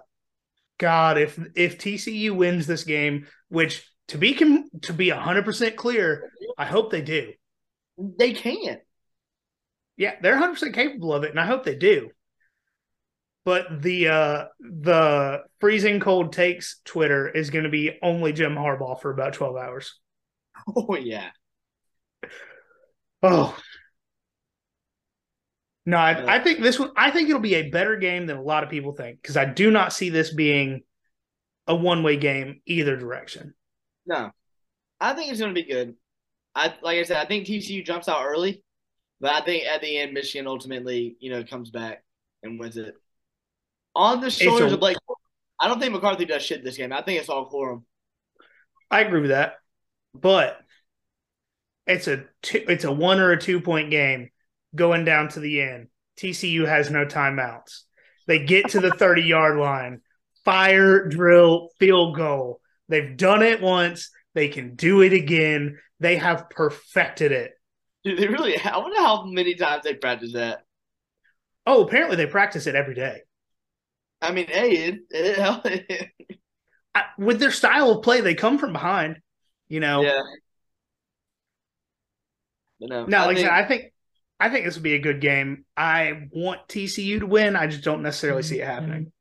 [0.78, 5.76] God, if if TCU wins this game, which to be com- to be hundred percent
[5.76, 7.34] clear, I hope they do.
[7.98, 8.80] They can.
[9.98, 12.10] Yeah, they're hundred percent capable of it, and I hope they do
[13.46, 19.00] but the uh the freezing cold takes Twitter is going to be only Jim Harbaugh
[19.00, 19.98] for about twelve hours.
[20.76, 21.30] Oh yeah.
[23.22, 23.58] Oh
[25.86, 26.92] no, I, I think this one.
[26.96, 29.46] I think it'll be a better game than a lot of people think because I
[29.46, 30.82] do not see this being
[31.68, 33.54] a one way game either direction.
[34.06, 34.32] No,
[35.00, 35.96] I think it's going to be good.
[36.56, 38.64] I like I said, I think TCU jumps out early,
[39.20, 42.04] but I think at the end Michigan ultimately, you know, comes back
[42.42, 42.96] and wins it
[43.96, 44.98] on the shoulders a, of Blake.
[45.60, 46.94] I don't think McCarthy does shit this game.
[46.94, 47.84] I think it's all Corum.
[48.90, 49.58] I agree with that,
[50.14, 50.60] but
[51.86, 54.32] it's a two, it's a one or a two point game
[54.76, 55.88] going down to the end.
[56.18, 57.82] TCU has no timeouts.
[58.28, 60.02] They get to the 30 yard line,
[60.44, 62.62] fire, drill, field goal.
[62.88, 64.10] They've done it once.
[64.34, 65.80] They can do it again.
[66.00, 67.54] They have perfected it.
[68.04, 68.58] Dude, they really.
[68.60, 70.60] I wonder how many times they practice that.
[71.66, 73.22] Oh, apparently they practice it every day.
[74.22, 76.12] I mean, hey, it, it,
[76.94, 79.18] I, with their style of play, they come from behind.
[79.68, 80.02] You know.
[80.02, 80.22] Yeah.
[82.80, 83.94] But no, no, like think, I, said, I think
[84.40, 85.66] I think this would be a good game.
[85.78, 87.56] I want TCU to win.
[87.56, 88.72] I just don't necessarily see it mm-hmm.
[88.72, 89.12] happening.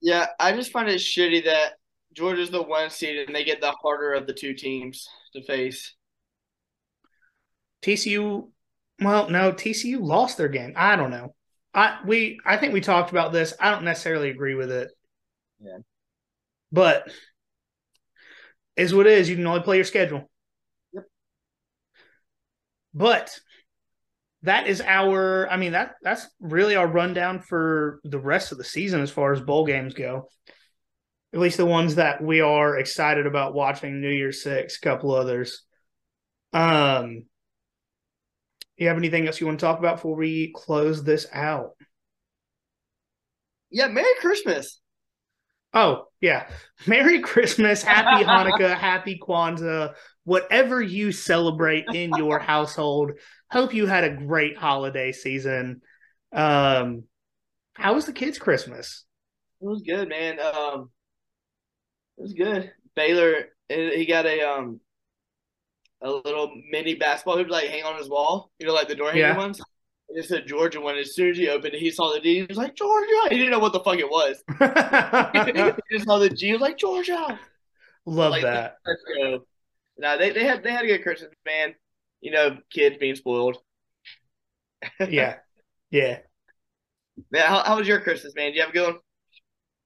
[0.00, 1.74] Yeah, I just find it shitty that
[2.14, 5.94] Georgia's the one seed and they get the harder of the two teams to face.
[7.82, 8.48] TCU,
[9.00, 10.72] well, no, TCU lost their game.
[10.76, 11.34] I don't know.
[11.74, 13.54] I we I think we talked about this.
[13.58, 14.90] I don't necessarily agree with it.
[15.60, 15.78] Yeah.
[16.70, 17.10] But
[18.76, 19.28] is what it is.
[19.28, 20.30] You can only play your schedule.
[20.92, 21.04] Yep.
[22.94, 23.40] But
[24.42, 25.48] that is our.
[25.48, 29.32] I mean that that's really our rundown for the rest of the season as far
[29.32, 30.28] as bowl games go.
[31.32, 34.00] At least the ones that we are excited about watching.
[34.00, 35.62] New Year's Six, a couple others.
[36.52, 37.24] Um,
[38.76, 41.70] you have anything else you want to talk about before we close this out?
[43.70, 44.81] Yeah, Merry Christmas.
[45.74, 46.48] Oh, yeah.
[46.86, 49.94] Merry Christmas, Happy Hanukkah, Happy Kwanzaa,
[50.24, 53.12] whatever you celebrate in your household.
[53.50, 55.82] Hope you had a great holiday season.
[56.32, 57.04] Um,
[57.74, 59.04] how was the kids' Christmas?
[59.60, 60.38] It was good, man.
[60.40, 60.90] Um,
[62.18, 62.72] it was good.
[62.94, 64.80] Baylor, he got a um
[66.02, 68.50] a little mini basketball hoop like hang on his wall.
[68.58, 69.36] You know, like the door hanging yeah.
[69.36, 69.60] ones.
[70.14, 70.96] It said Georgia one.
[70.96, 72.40] As soon as he opened it, he saw the D.
[72.40, 73.28] He was like Georgia.
[73.30, 74.42] He didn't know what the fuck it was.
[75.88, 76.46] he just saw the G.
[76.46, 77.38] He was like Georgia.
[78.04, 78.78] Love like, that.
[79.98, 81.74] Now they, they had they had a good Christmas, man.
[82.20, 83.58] You know, kids being spoiled.
[85.00, 85.36] yeah,
[85.90, 86.18] yeah.
[87.32, 87.46] Yeah.
[87.46, 88.46] How, how was your Christmas, man?
[88.46, 89.00] Did you have a good one?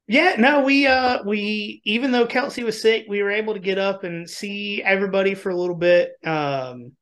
[0.09, 3.79] Yeah, no, we uh we even though Kelsey was sick, we were able to get
[3.79, 6.13] up and see everybody for a little bit.
[6.25, 6.93] Um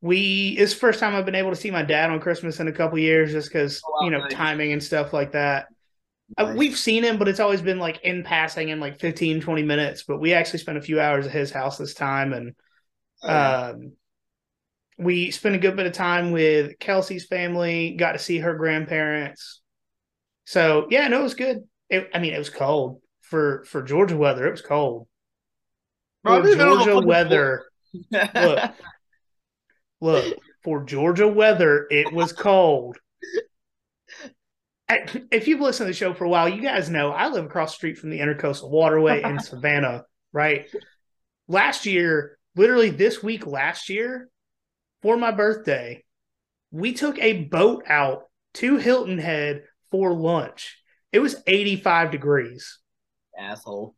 [0.00, 2.68] we it's the first time I've been able to see my dad on Christmas in
[2.68, 4.32] a couple years just because oh, wow, you know nice.
[4.32, 5.66] timing and stuff like that.
[6.36, 6.52] Uh, nice.
[6.52, 9.62] Uh, we've seen him, but it's always been like in passing in like 15, 20
[9.62, 10.04] minutes.
[10.06, 12.54] But we actually spent a few hours at his house this time and
[13.22, 13.92] oh, um
[14.98, 19.60] we spent a good bit of time with Kelsey's family, got to see her grandparents.
[20.44, 21.62] So yeah, no, it was good.
[21.88, 24.46] It, I mean, it was cold for for Georgia weather.
[24.46, 25.06] It was cold.
[26.24, 27.64] For Georgia weather,
[28.10, 28.72] look,
[30.00, 31.86] look for Georgia weather.
[31.90, 32.96] It was cold.
[34.88, 37.72] if you've listened to the show for a while, you guys know I live across
[37.72, 40.04] the street from the Intercoastal Waterway in Savannah.
[40.32, 40.66] Right,
[41.46, 44.28] last year, literally this week, last year,
[45.00, 46.04] for my birthday,
[46.70, 48.24] we took a boat out
[48.54, 50.78] to Hilton Head for lunch
[51.12, 52.78] it was 85 degrees.
[53.38, 53.94] Asshole.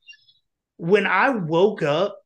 [0.77, 2.19] When I woke up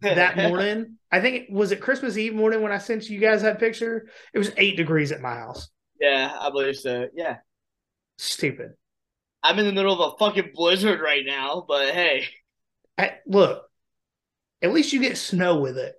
[0.00, 3.42] that morning, I think it was it Christmas Eve morning when I sent you guys
[3.42, 4.08] that picture.
[4.34, 5.68] It was eight degrees at my house.
[6.00, 7.08] Yeah, I believe so.
[7.14, 7.38] Yeah.
[8.18, 8.72] Stupid.
[9.42, 12.26] I'm in the middle of a fucking blizzard right now, but hey.
[12.96, 13.62] I, look,
[14.60, 15.94] at least you get snow with it.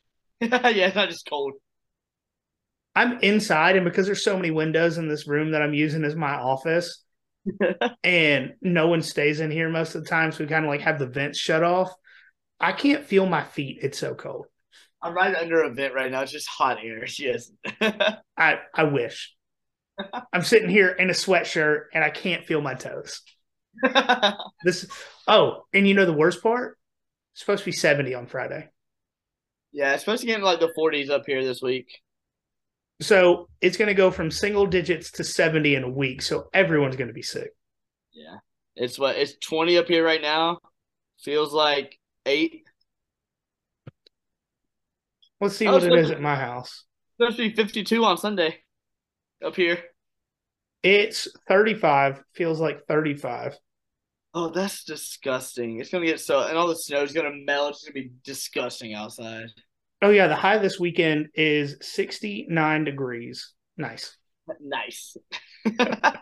[0.40, 1.54] yeah, it's not just cold.
[2.94, 6.16] I'm inside, and because there's so many windows in this room that I'm using as
[6.16, 7.04] my office,
[8.02, 10.80] and no one stays in here most of the time, so we kind of like
[10.80, 11.92] have the vents shut off.
[12.60, 13.78] I can't feel my feet.
[13.82, 14.46] It's so cold.
[15.00, 16.22] I'm right under a vent right now.
[16.22, 17.06] It's just hot air.
[17.18, 17.50] Yes.
[18.36, 19.34] I I wish.
[20.32, 23.22] I'm sitting here in a sweatshirt and I can't feel my toes.
[24.64, 24.86] this
[25.26, 26.78] oh, and you know the worst part?
[27.34, 28.68] It's supposed to be 70 on Friday.
[29.72, 32.00] Yeah, it's supposed to get in like the 40s up here this week.
[33.00, 36.22] So it's going to go from single digits to 70 in a week.
[36.22, 37.50] So everyone's going to be sick.
[38.12, 38.38] Yeah.
[38.74, 40.58] It's what it's 20 up here right now.
[41.20, 41.98] Feels like
[42.28, 42.64] eight.
[45.40, 46.84] Let's see what it is at my house.
[47.18, 48.58] It's supposed to be 52 on Sunday
[49.44, 49.78] up here.
[50.82, 52.22] It's 35.
[52.34, 53.56] Feels like 35.
[54.34, 55.80] Oh, that's disgusting.
[55.80, 57.70] It's going to get so, and all the snow is going to melt.
[57.70, 59.48] It's going to be disgusting outside.
[60.00, 63.52] Oh yeah, the high this weekend is 69 degrees.
[63.76, 64.16] Nice.
[64.60, 65.16] Nice.
[65.76, 66.20] but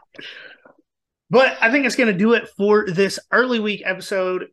[1.61, 4.46] I think it's going to do it for this early week episode.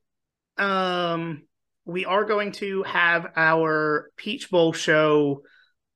[0.57, 1.43] Um
[1.85, 5.43] we are going to have our Peach Bowl show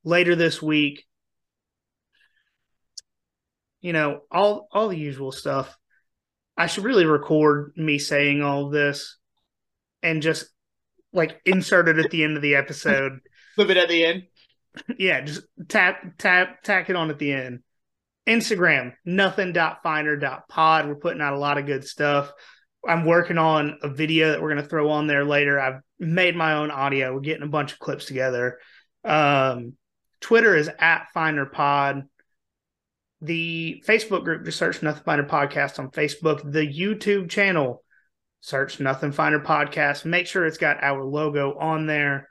[0.04, 1.06] later this week.
[3.82, 5.78] You know, all all the usual stuff.
[6.58, 9.18] I should really record me saying all this
[10.02, 10.48] and just
[11.14, 13.20] like insert it at the end of the episode.
[13.56, 14.24] Flip it at the end.
[14.98, 17.62] Yeah, just tap tap tack it on at the end.
[18.28, 20.88] Instagram, nothing.finer.pod.
[20.88, 22.32] We're putting out a lot of good stuff.
[22.88, 25.60] I'm working on a video that we're going to throw on there later.
[25.60, 27.14] I've made my own audio.
[27.14, 28.60] We're getting a bunch of clips together.
[29.04, 29.74] Um,
[30.22, 32.04] Twitter is at Finer Pod.
[33.22, 36.50] The Facebook group, just search Nothing Finer Podcast on Facebook.
[36.50, 37.84] The YouTube channel,
[38.42, 40.06] search Nothing Finer Podcast.
[40.06, 42.30] Make sure it's got our logo on there.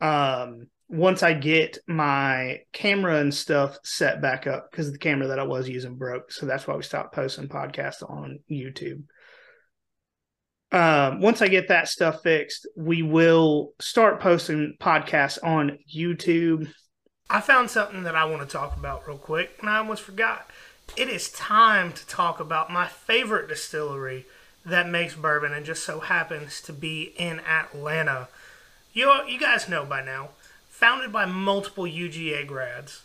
[0.00, 5.38] Um, once I get my camera and stuff set back up, because the camera that
[5.38, 9.04] I was using broke, so that's why we stopped posting podcasts on YouTube.
[10.72, 16.72] Um, once I get that stuff fixed, we will start posting podcasts on YouTube.
[17.28, 20.50] I found something that I want to talk about real quick, and I almost forgot.
[20.96, 24.26] It is time to talk about my favorite distillery
[24.64, 28.28] that makes bourbon and just so happens to be in Atlanta.
[28.92, 30.30] You you guys know by now,
[30.68, 33.02] founded by multiple UGA grads,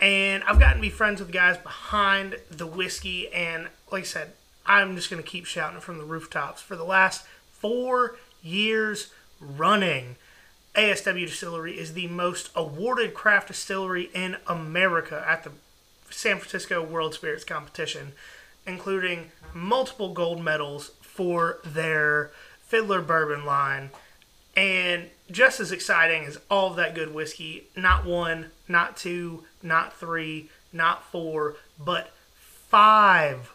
[0.00, 3.28] And I've gotten to be friends with guys behind the whiskey.
[3.32, 4.32] And like I said,
[4.68, 6.60] I'm just going to keep shouting from the rooftops.
[6.60, 9.10] For the last four years
[9.40, 10.16] running,
[10.74, 15.52] ASW Distillery is the most awarded craft distillery in America at the
[16.10, 18.12] San Francisco World Spirits Competition,
[18.66, 22.30] including multiple gold medals for their
[22.66, 23.90] Fiddler Bourbon line.
[24.54, 29.96] And just as exciting as all of that good whiskey, not one, not two, not
[29.96, 32.12] three, not four, but
[32.68, 33.52] five,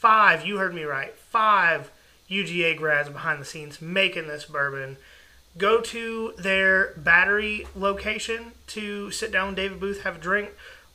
[0.00, 1.92] five, you heard me right, five
[2.30, 4.96] UGA grads behind the scenes making this bourbon.
[5.58, 10.50] Go to their battery location to sit down with David Booth, have a drink,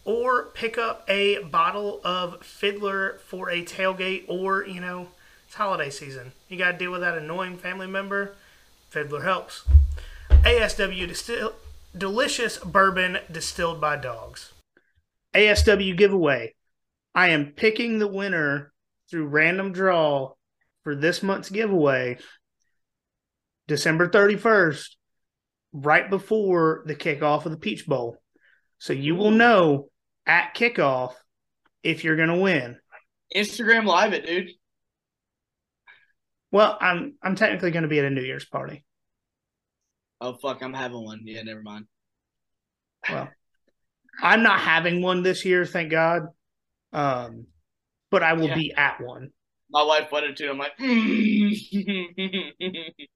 [0.06, 5.10] or pick up a bottle of Fiddler for a tailgate, or, you know,
[5.45, 6.32] it's holiday season.
[6.49, 8.34] You got to deal with that annoying family member.
[8.89, 9.66] Fiddler helps.
[10.30, 11.53] ASW distill-
[11.95, 14.51] delicious bourbon distilled by dogs.
[15.36, 16.56] ASW giveaway.
[17.14, 18.72] I am picking the winner
[19.10, 20.34] through random draw
[20.84, 22.18] for this month's giveaway
[23.68, 24.89] December 31st,
[25.74, 28.18] right before the kickoff of the Peach Bowl.
[28.78, 29.89] So you will know
[30.26, 31.14] at kickoff
[31.84, 32.78] if you're going to win.
[33.36, 34.49] Instagram live it, dude.
[36.51, 38.86] Well, I'm I'm technically going to be at a New Year's party.
[40.22, 41.22] Oh fuck, I'm having one.
[41.26, 41.86] Yeah, never mind.
[43.10, 43.30] Well,
[44.22, 46.28] I'm not having one this year, thank God.
[46.93, 47.47] Um,
[48.16, 48.55] but I will Yeah.
[48.55, 49.32] be at one.
[49.70, 50.49] My wife wanted to.
[50.49, 50.72] I'm like,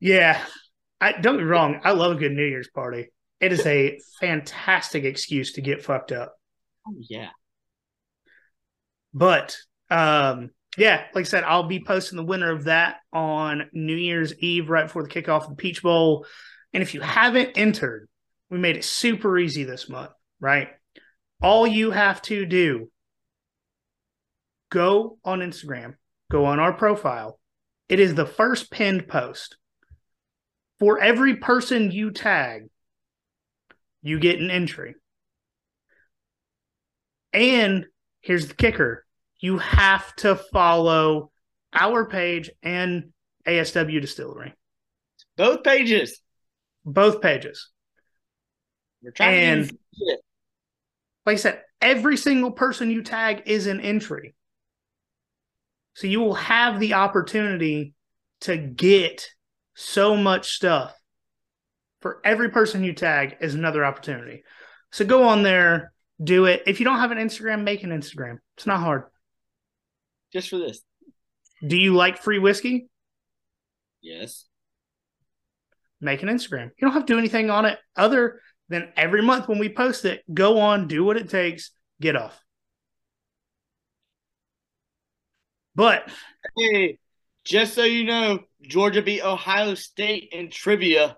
[0.00, 0.44] Yeah,
[1.00, 1.80] I don't get me wrong.
[1.82, 3.08] I love a good New Year's party.
[3.40, 6.34] It is a fantastic excuse to get fucked up.
[6.86, 7.30] oh yeah.
[9.14, 9.56] But
[9.90, 14.34] um, yeah, like I said, I'll be posting the winner of that on New Year's
[14.40, 16.26] Eve right before the kickoff of the Peach Bowl.
[16.74, 18.08] And if you haven't entered,
[18.50, 20.68] we made it super easy this month, right?
[21.40, 22.90] All you have to do
[24.70, 25.94] go on Instagram,
[26.30, 27.38] go on our profile.
[27.88, 29.56] It is the first pinned post.
[30.78, 32.68] For every person you tag,
[34.02, 34.94] you get an entry.
[37.32, 37.86] And
[38.20, 39.04] here's the kicker
[39.40, 41.30] you have to follow
[41.72, 43.12] our page and
[43.46, 44.54] ASW Distillery,
[45.36, 46.20] Both pages.
[46.84, 47.70] both pages.
[49.02, 50.18] We're trying And- to.
[51.26, 54.34] Like I said, every single person you tag is an entry.
[55.98, 57.92] So you will have the opportunity
[58.42, 59.30] to get
[59.74, 60.94] so much stuff.
[62.02, 64.44] For every person you tag is another opportunity.
[64.92, 65.92] So go on there,
[66.22, 66.62] do it.
[66.68, 68.38] If you don't have an Instagram, make an Instagram.
[68.56, 69.06] It's not hard.
[70.32, 70.82] just for this.
[71.66, 72.86] Do you like free whiskey?
[74.00, 74.44] Yes.
[76.00, 76.66] make an Instagram.
[76.66, 80.04] You don't have to do anything on it other than every month when we post
[80.04, 82.40] it, go on, do what it takes, get off.
[85.78, 86.10] But
[86.56, 86.98] Hey,
[87.44, 91.16] just so you know, Georgia beat Ohio State in trivia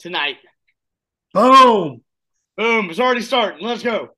[0.00, 0.38] tonight.
[1.32, 2.02] boom,
[2.56, 2.90] Boom!
[2.90, 3.64] It's already starting.
[3.64, 4.08] Let's go.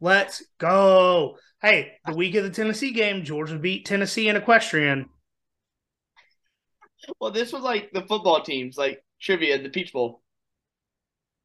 [0.00, 1.36] let's go.
[1.60, 5.10] Hey, the week of the Tennessee game, Georgia beat Tennessee in equestrian.
[7.20, 10.22] Well, this was like the football teams, like trivia, the Peach Bowl.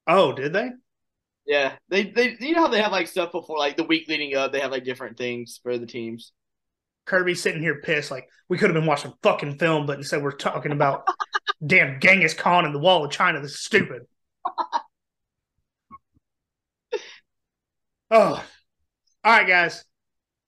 [0.07, 0.69] Oh, did they?
[1.45, 4.35] Yeah, they they you know how they have like stuff before, like the week leading
[4.35, 6.31] up, they have like different things for the teams.
[7.05, 10.31] Kirby's sitting here pissed, like we could have been watching fucking film, but instead we're
[10.31, 11.07] talking about
[11.65, 13.41] damn Genghis Khan and the Wall of China.
[13.41, 14.03] This is stupid.
[18.11, 18.43] oh,
[19.23, 19.85] all right, guys.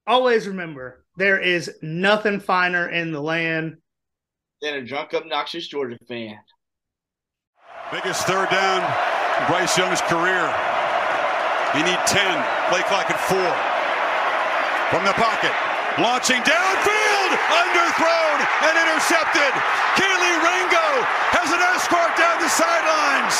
[0.05, 3.77] Always remember there is nothing finer in the land.
[4.61, 6.37] than a drunk, obnoxious Georgia fan.
[7.91, 8.81] Biggest third down
[9.47, 10.53] Bryce Young's career.
[11.75, 12.45] You need 10.
[12.69, 13.51] Play clock at four.
[14.89, 15.76] From the pocket.
[15.97, 17.31] Launching downfield.
[17.57, 18.37] Underthrown
[18.69, 19.49] and intercepted.
[19.97, 20.87] Kelee Ringo
[21.33, 23.35] has an escort down the sidelines.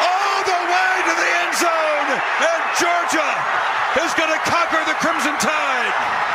[0.00, 2.08] All the way to the end zone.
[2.16, 3.28] And Georgia
[4.08, 6.26] is going to conquer the Crimson Tide.